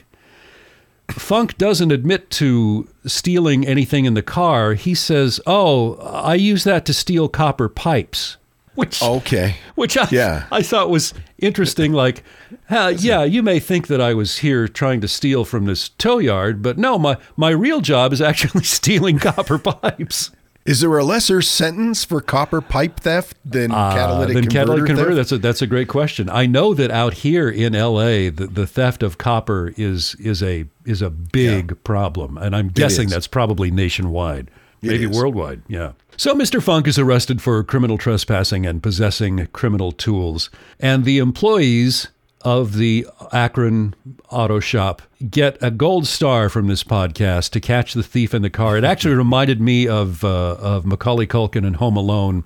Funk 1.11 1.57
doesn't 1.57 1.93
admit 1.93 2.31
to 2.31 2.89
stealing 3.05 3.67
anything 3.67 4.07
in 4.07 4.15
the 4.15 4.23
car. 4.23 4.75
He 4.75 4.95
says, 4.95 5.41
"Oh, 5.47 5.95
I 5.97 6.35
use 6.35 6.65
that 6.65 6.85
to 6.87 6.95
steal 6.95 7.29
copper 7.29 7.69
pipes." 7.69 8.39
Which 8.77 9.03
okay, 9.03 9.57
which 9.75 9.97
I 9.99 10.07
yeah. 10.11 10.47
I 10.51 10.63
thought 10.63 10.91
was 10.91 11.13
interesting. 11.39 11.93
Like, 11.93 12.23
uh, 12.71 12.95
yeah, 12.97 13.25
you 13.25 13.43
may 13.43 13.59
think 13.59 13.89
that 13.89 14.01
I 14.01 14.15
was 14.15 14.39
here 14.39 14.69
trying 14.69 15.01
to 15.01 15.09
steal 15.09 15.45
from 15.45 15.65
this 15.65 15.89
tow 15.89 16.19
yard, 16.19 16.63
but 16.63 16.79
no, 16.79 16.99
my 16.99 17.17
my 17.37 17.51
real 17.51 17.81
job 17.81 18.13
is 18.13 18.21
actually 18.23 18.65
stealing 18.65 19.19
copper 19.19 19.59
pipes. 19.59 20.31
Is 20.67 20.81
there 20.81 20.99
a 20.99 21.05
lesser 21.05 21.43
sentence 21.43 22.05
for 22.05 22.21
copper 22.21 22.61
pipe 22.61 22.99
theft 22.99 23.37
than 23.45 23.71
uh, 23.71 23.93
catalytic 23.93 24.35
than 24.35 24.43
converter 24.47 24.59
catalytic 24.59 24.87
converter? 24.87 25.15
That's 25.15 25.33
a 25.33 25.39
that's 25.39 25.63
a 25.63 25.67
great 25.67 25.87
question. 25.87 26.29
I 26.29 26.47
know 26.47 26.75
that 26.75 26.91
out 26.91 27.15
here 27.15 27.49
in 27.49 27.77
L.A., 27.77 28.31
the, 28.31 28.49
the 28.49 28.67
theft 28.67 29.05
of 29.05 29.17
copper 29.17 29.73
is 29.77 30.17
is 30.17 30.43
a 30.43 30.67
is 30.85 31.03
a 31.03 31.11
big 31.11 31.71
yeah. 31.71 31.77
problem, 31.85 32.37
and 32.37 32.55
I'm 32.57 32.69
guessing 32.69 33.09
that's 33.09 33.29
probably 33.29 33.71
nationwide, 33.71 34.51
it 34.83 34.89
maybe 34.89 35.05
is. 35.05 35.17
worldwide. 35.17 35.63
Yeah. 35.69 35.93
So 36.17 36.35
Mr. 36.35 36.63
Funk 36.63 36.87
is 36.87 36.99
arrested 36.99 37.43
for 37.43 37.63
criminal 37.63 37.99
trespassing 37.99 38.65
and 38.67 38.83
possessing 38.83 39.47
criminal 39.49 39.93
tools, 39.93 40.51
and 40.81 41.05
the 41.05 41.19
employees 41.19 42.09
of 42.43 42.77
the 42.77 43.07
Akron 43.33 43.95
Auto 44.31 44.61
Shop 44.61 45.03
get 45.31 45.59
a 45.61 45.71
gold 45.71 46.07
star 46.07 46.49
from 46.49 46.69
this 46.69 46.85
podcast 46.85 47.51
to 47.51 47.61
catch 47.61 47.93
the 47.93 48.03
thief 48.03 48.33
in 48.33 48.43
the 48.43 48.51
car. 48.51 48.77
It 48.77 48.85
actually 48.85 49.15
reminded 49.17 49.61
me 49.61 49.89
of 49.89 50.25
uh, 50.25 50.55
of 50.55 50.87
Macaulay 50.87 51.27
Culkin 51.27 51.67
in 51.67 51.75
Home 51.75 51.97
Alone 51.97 52.45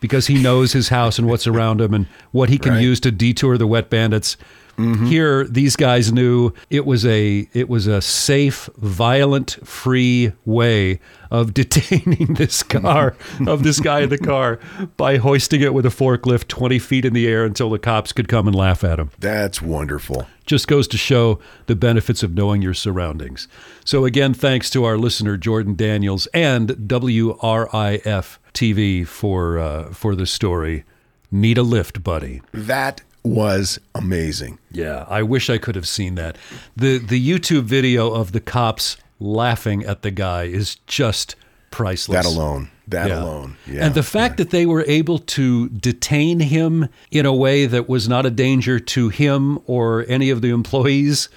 because 0.00 0.26
he 0.26 0.42
knows 0.42 0.72
his 0.72 0.88
house 0.88 1.18
and 1.18 1.28
what's 1.28 1.46
around 1.46 1.80
him 1.80 1.94
and 1.94 2.06
what 2.32 2.48
he 2.48 2.58
can 2.58 2.72
right. 2.72 2.82
use 2.82 3.00
to 3.00 3.10
detour 3.10 3.56
the 3.58 3.66
wet 3.66 3.90
bandits. 3.90 4.36
Mm-hmm. 4.80 5.06
Here, 5.06 5.44
these 5.44 5.76
guys 5.76 6.12
knew 6.12 6.52
it 6.70 6.86
was 6.86 7.04
a 7.04 7.48
it 7.52 7.68
was 7.68 7.86
a 7.86 8.00
safe, 8.00 8.68
violent, 8.76 9.58
free 9.66 10.32
way 10.44 11.00
of 11.30 11.54
detaining 11.60 12.34
this 12.34 12.62
car 12.62 13.14
of 13.46 13.62
this 13.62 13.78
guy 13.78 14.00
in 14.00 14.08
the 14.08 14.18
car 14.18 14.58
by 14.96 15.18
hoisting 15.18 15.60
it 15.60 15.74
with 15.74 15.84
a 15.86 15.90
forklift 15.90 16.48
twenty 16.48 16.78
feet 16.78 17.04
in 17.04 17.12
the 17.12 17.28
air 17.28 17.44
until 17.44 17.70
the 17.70 17.78
cops 17.78 18.12
could 18.12 18.28
come 18.28 18.46
and 18.46 18.56
laugh 18.56 18.82
at 18.82 18.98
him. 18.98 19.10
That's 19.18 19.60
wonderful. 19.60 20.26
Just 20.46 20.66
goes 20.66 20.88
to 20.88 20.98
show 20.98 21.38
the 21.66 21.76
benefits 21.76 22.22
of 22.22 22.34
knowing 22.34 22.62
your 22.62 22.74
surroundings. 22.74 23.46
So 23.84 24.04
again, 24.04 24.34
thanks 24.34 24.70
to 24.70 24.84
our 24.84 24.96
listener 24.96 25.36
Jordan 25.36 25.76
Daniels 25.76 26.26
and 26.34 26.70
WRIF 26.70 28.38
TV 28.54 29.06
for 29.06 29.58
uh, 29.58 29.92
for 29.92 30.14
the 30.14 30.26
story. 30.26 30.84
Need 31.30 31.58
a 31.58 31.62
lift, 31.62 32.02
buddy. 32.02 32.42
That 32.52 33.02
was 33.22 33.78
amazing. 33.94 34.58
Yeah, 34.70 35.04
I 35.08 35.22
wish 35.22 35.50
I 35.50 35.58
could 35.58 35.74
have 35.74 35.88
seen 35.88 36.14
that. 36.16 36.36
The 36.76 36.98
the 36.98 37.20
YouTube 37.20 37.64
video 37.64 38.12
of 38.12 38.32
the 38.32 38.40
cops 38.40 38.96
laughing 39.18 39.84
at 39.84 40.02
the 40.02 40.10
guy 40.10 40.44
is 40.44 40.76
just 40.86 41.36
priceless. 41.70 42.24
That 42.24 42.28
alone. 42.28 42.70
That 42.88 43.08
yeah. 43.08 43.22
alone. 43.22 43.56
Yeah. 43.66 43.86
And 43.86 43.94
the 43.94 44.02
fact 44.02 44.32
yeah. 44.32 44.44
that 44.44 44.50
they 44.50 44.66
were 44.66 44.84
able 44.88 45.18
to 45.18 45.68
detain 45.68 46.40
him 46.40 46.88
in 47.10 47.24
a 47.24 47.34
way 47.34 47.66
that 47.66 47.88
was 47.88 48.08
not 48.08 48.26
a 48.26 48.30
danger 48.30 48.80
to 48.80 49.08
him 49.10 49.60
or 49.66 50.04
any 50.08 50.30
of 50.30 50.42
the 50.42 50.50
employees, 50.50 51.28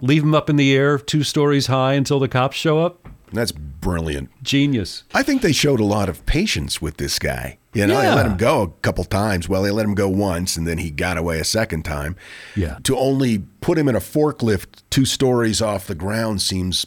leave 0.00 0.22
him 0.22 0.34
up 0.34 0.48
in 0.48 0.56
the 0.56 0.74
air 0.74 0.98
two 0.98 1.22
stories 1.22 1.66
high 1.66 1.92
until 1.94 2.18
the 2.18 2.28
cops 2.28 2.56
show 2.56 2.78
up. 2.78 3.06
That's 3.32 3.52
brilliant. 3.82 4.30
Genius. 4.42 5.02
I 5.12 5.22
think 5.22 5.42
they 5.42 5.52
showed 5.52 5.80
a 5.80 5.84
lot 5.84 6.08
of 6.08 6.24
patience 6.24 6.80
with 6.80 6.96
this 6.96 7.18
guy. 7.18 7.58
You 7.74 7.86
know, 7.86 8.00
yeah. 8.00 8.10
they 8.10 8.16
let 8.16 8.26
him 8.26 8.36
go 8.38 8.62
a 8.62 8.68
couple 8.80 9.04
times. 9.04 9.48
Well, 9.48 9.62
they 9.62 9.70
let 9.70 9.84
him 9.84 9.94
go 9.94 10.08
once 10.08 10.56
and 10.56 10.66
then 10.66 10.78
he 10.78 10.90
got 10.90 11.18
away 11.18 11.40
a 11.40 11.44
second 11.44 11.84
time. 11.84 12.16
Yeah. 12.56 12.78
To 12.84 12.96
only 12.96 13.44
put 13.60 13.76
him 13.76 13.88
in 13.88 13.96
a 13.96 14.00
forklift 14.00 14.82
two 14.88 15.04
stories 15.04 15.60
off 15.60 15.86
the 15.86 15.94
ground 15.94 16.40
seems 16.40 16.86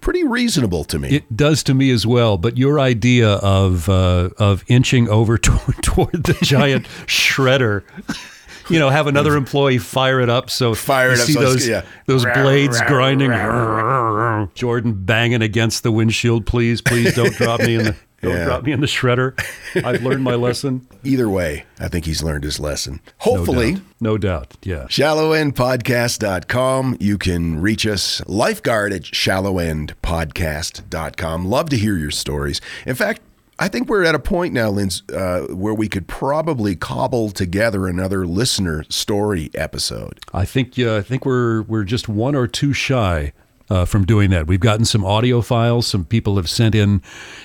pretty 0.00 0.24
reasonable 0.24 0.84
to 0.84 0.98
me. 0.98 1.08
It 1.08 1.36
does 1.36 1.62
to 1.64 1.74
me 1.74 1.90
as 1.90 2.06
well. 2.06 2.38
But 2.38 2.58
your 2.58 2.78
idea 2.78 3.34
of 3.34 3.88
uh, 3.88 4.30
of 4.36 4.64
inching 4.68 5.08
over 5.08 5.38
toward, 5.38 5.76
toward 5.82 6.24
the 6.24 6.36
giant 6.42 6.86
shredder 7.06 7.82
you 8.68 8.78
know, 8.78 8.90
have 8.90 9.06
another 9.06 9.36
employee 9.36 9.78
fire 9.78 10.20
it 10.20 10.28
up. 10.28 10.50
So 10.50 10.74
fire 10.74 11.12
it 11.12 11.20
up. 11.20 11.26
See 11.26 11.34
so 11.34 11.40
those 11.40 11.68
yeah. 11.68 11.84
those 12.06 12.24
blades 12.24 12.80
grinding. 12.82 13.30
Jordan 14.54 15.04
banging 15.04 15.42
against 15.42 15.82
the 15.82 15.92
windshield. 15.92 16.46
Please, 16.46 16.80
please 16.80 17.14
don't 17.14 17.34
drop 17.34 17.60
me 17.60 17.76
in 17.76 17.84
the. 17.84 17.96
Don't 18.22 18.34
yeah. 18.34 18.46
drop 18.46 18.62
me 18.64 18.72
in 18.72 18.80
the 18.80 18.86
shredder. 18.86 19.38
I've 19.84 20.02
learned 20.02 20.24
my 20.24 20.36
lesson. 20.36 20.88
Either 21.04 21.28
way, 21.28 21.66
I 21.78 21.88
think 21.88 22.06
he's 22.06 22.22
learned 22.22 22.44
his 22.44 22.58
lesson. 22.58 23.02
Hopefully. 23.18 23.74
No 24.00 24.16
doubt. 24.16 24.16
No 24.16 24.16
doubt. 24.16 24.56
Yeah. 24.62 24.84
Shallowendpodcast.com. 24.84 26.96
You 26.98 27.18
can 27.18 27.60
reach 27.60 27.86
us. 27.86 28.22
Lifeguard 28.26 28.94
at 28.94 29.02
shallowendpodcast.com. 29.02 31.44
Love 31.44 31.68
to 31.68 31.76
hear 31.76 31.98
your 31.98 32.10
stories. 32.10 32.62
In 32.86 32.94
fact, 32.94 33.20
I 33.58 33.68
think 33.68 33.88
we're 33.88 34.04
at 34.04 34.14
a 34.14 34.18
point 34.18 34.52
now, 34.52 34.68
Linz, 34.68 35.02
uh, 35.10 35.46
where 35.46 35.72
we 35.72 35.88
could 35.88 36.06
probably 36.06 36.76
cobble 36.76 37.30
together 37.30 37.86
another 37.86 38.26
listener 38.26 38.84
story 38.90 39.50
episode. 39.54 40.20
I 40.34 40.44
think 40.44 40.78
uh, 40.78 40.96
I 40.96 41.02
think 41.02 41.24
we're 41.24 41.62
we're 41.62 41.84
just 41.84 42.08
one 42.08 42.34
or 42.34 42.46
two 42.46 42.74
shy 42.74 43.32
uh, 43.70 43.86
from 43.86 44.04
doing 44.04 44.30
that. 44.30 44.46
We've 44.46 44.60
gotten 44.60 44.84
some 44.84 45.04
audio 45.04 45.40
files. 45.40 45.86
Some 45.86 46.04
people 46.04 46.36
have 46.36 46.50
sent 46.50 46.74
in 46.74 47.00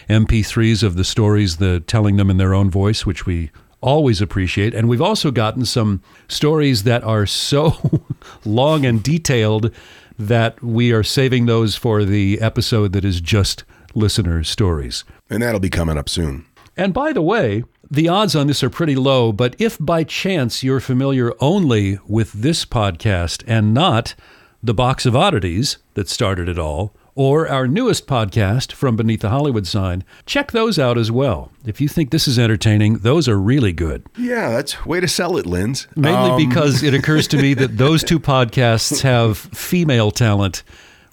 MP3s 0.10 0.84
of 0.84 0.96
the 0.96 1.06
stories, 1.06 1.58
the 1.58 1.80
telling 1.80 2.18
them 2.18 2.30
in 2.30 2.38
their 2.38 2.54
own 2.54 2.70
voice, 2.70 3.06
which 3.06 3.26
we 3.26 3.52
always 3.80 4.22
appreciate. 4.22 4.76
And 4.76 4.88
we've 4.88 5.02
also 5.02 5.32
gotten 5.32 5.66
some 5.66 6.02
stories 6.28 6.84
that 6.84 7.04
are 7.04 7.26
so 7.26 8.02
long 8.46 8.86
and 8.86 9.02
detailed 9.02 9.74
that 10.20 10.62
we 10.62 10.92
are 10.92 11.04
saving 11.04 11.48
those 11.48 11.76
for 11.76 12.06
the 12.06 12.40
episode 12.42 12.94
that 12.94 13.04
is 13.04 13.22
just 13.22 13.64
listener 13.96 14.44
stories. 14.44 15.04
And 15.30 15.42
that'll 15.44 15.60
be 15.60 15.70
coming 15.70 15.98
up 15.98 16.10
soon. 16.10 16.46
And 16.78 16.94
by 16.94 17.14
the 17.14 17.22
way, 17.22 17.64
the 17.90 18.08
odds 18.08 18.36
on 18.36 18.48
this 18.48 18.64
are 18.64 18.70
pretty 18.70 18.96
low, 18.96 19.32
but 19.32 19.56
if 19.60 19.78
by 19.80 20.04
chance 20.04 20.64
you're 20.64 20.80
familiar 20.80 21.34
only 21.40 22.00
with 22.08 22.32
this 22.32 22.66
podcast 22.66 23.44
and 23.48 23.74
not 23.74 24.16
the 24.64 24.74
Box 24.74 25.06
of 25.06 25.16
Oddities 25.16 25.78
that 25.96 26.08
started 26.08 26.48
it 26.48 26.58
all, 26.58 26.96
or 27.16 27.50
our 27.50 27.68
newest 27.68 28.08
podcast 28.08 28.72
from 28.72 28.96
Beneath 28.96 29.22
the 29.22 29.30
Hollywood 29.30 29.68
Sign, 29.68 30.04
check 30.26 30.52
those 30.52 30.80
out 30.80 30.98
as 30.98 31.12
well. 31.12 31.52
If 31.66 31.82
you 31.82 31.88
think 31.88 32.12
this 32.12 32.28
is 32.28 32.40
entertaining, 32.40 33.00
those 33.00 33.28
are 33.28 33.40
really 33.40 33.74
good. 33.74 34.06
Yeah, 34.18 34.50
that's 34.50 34.86
way 34.86 35.02
to 35.02 35.08
sell 35.08 35.38
it, 35.38 35.46
Linz. 35.46 35.88
Mainly 35.96 36.32
um. 36.32 36.50
because 36.50 36.84
it 36.84 36.94
occurs 36.94 37.28
to 37.30 37.38
me 37.38 37.54
that 37.56 37.78
those 37.78 38.04
two 38.04 38.20
podcasts 38.20 39.02
have 39.02 39.38
female 39.38 40.12
talent, 40.12 40.64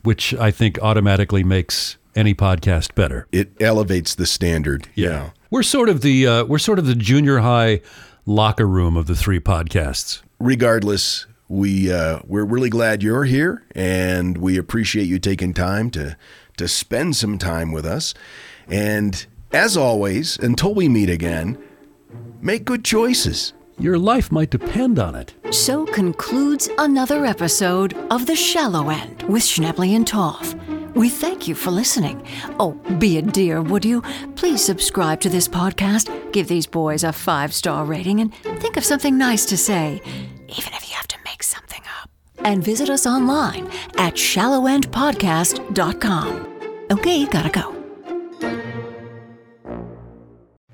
which 0.05 0.35
I 0.35 0.51
think 0.51 0.79
automatically 0.81 1.43
makes 1.43 1.97
any 2.19 2.35
podcast 2.35 2.95
better. 2.95 3.27
It 3.33 3.53
elevates 3.61 4.15
the 4.15 4.27
standard. 4.27 4.89
Yeah. 4.95 5.09
yeah. 5.09 5.31
We're 5.51 5.63
sort 5.63 5.89
of 5.89 6.03
the 6.03 6.27
uh, 6.27 6.45
we're 6.45 6.59
sort 6.59 6.79
of 6.79 6.87
the 6.87 6.95
junior 6.95 7.39
high 7.39 7.81
locker 8.27 8.67
room 8.67 8.97
of 8.97 9.07
the 9.07 9.17
three 9.17 9.41
podcasts. 9.41 10.21
Regardless, 10.39 11.27
we 11.49 11.91
uh, 11.91 12.21
we're 12.27 12.45
really 12.45 12.71
glad 12.71 13.03
you're 13.03 13.25
here, 13.25 13.65
and 13.75 14.37
we 14.37 14.59
appreciate 14.59 15.05
you 15.05 15.19
taking 15.19 15.55
time 15.55 15.91
to 15.93 16.17
to 16.59 16.69
spend 16.69 17.17
some 17.17 17.39
time 17.39 17.73
with 17.73 17.87
us. 17.87 18.13
And 18.69 19.25
as 19.53 19.77
always, 19.77 20.39
until 20.39 20.75
we 20.75 20.89
meet 20.89 21.09
again, 21.09 21.57
make 22.43 22.65
good 22.65 22.85
choices. 22.85 23.55
Your 23.81 23.97
life 23.97 24.33
might 24.33 24.51
depend 24.51 24.99
on 24.99 25.15
it. 25.15 25.35
So 25.53 25.87
concludes 25.87 26.69
another 26.79 27.25
episode 27.25 27.95
of 28.11 28.27
The 28.27 28.35
Shallow 28.35 28.91
End 28.91 29.23
with 29.23 29.45
Schnebly 29.45 29.95
and 29.95 30.05
Toth. 30.05 30.57
We 30.99 31.09
thank 31.09 31.47
you 31.47 31.55
for 31.55 31.71
listening. 31.71 32.27
Oh, 32.59 32.73
be 32.99 33.19
a 33.19 33.23
dear, 33.23 33.63
would 33.63 33.85
you? 33.85 34.03
Please 34.35 34.65
subscribe 34.65 35.21
to 35.21 35.29
this 35.29 35.47
podcast, 35.47 36.33
give 36.33 36.49
these 36.49 36.67
boys 36.67 37.05
a 37.05 37.13
five 37.13 37.55
star 37.55 37.85
rating, 37.85 38.19
and 38.21 38.35
think 38.61 38.77
of 38.77 38.85
something 38.85 39.17
nice 39.17 39.47
to 39.47 39.57
say, 39.57 40.03
even 40.49 40.73
if 40.73 40.91
you 40.91 40.97
have 40.97 41.07
to 41.07 41.17
make 41.25 41.45
something 41.45 41.83
up. 42.03 42.11
And 42.41 42.65
visit 42.65 42.91
us 42.91 43.07
online 43.07 43.69
at 43.97 44.15
shallowendpodcast.com. 44.15 46.47
Okay, 46.91 47.27
gotta 47.27 47.51
go. 47.51 47.78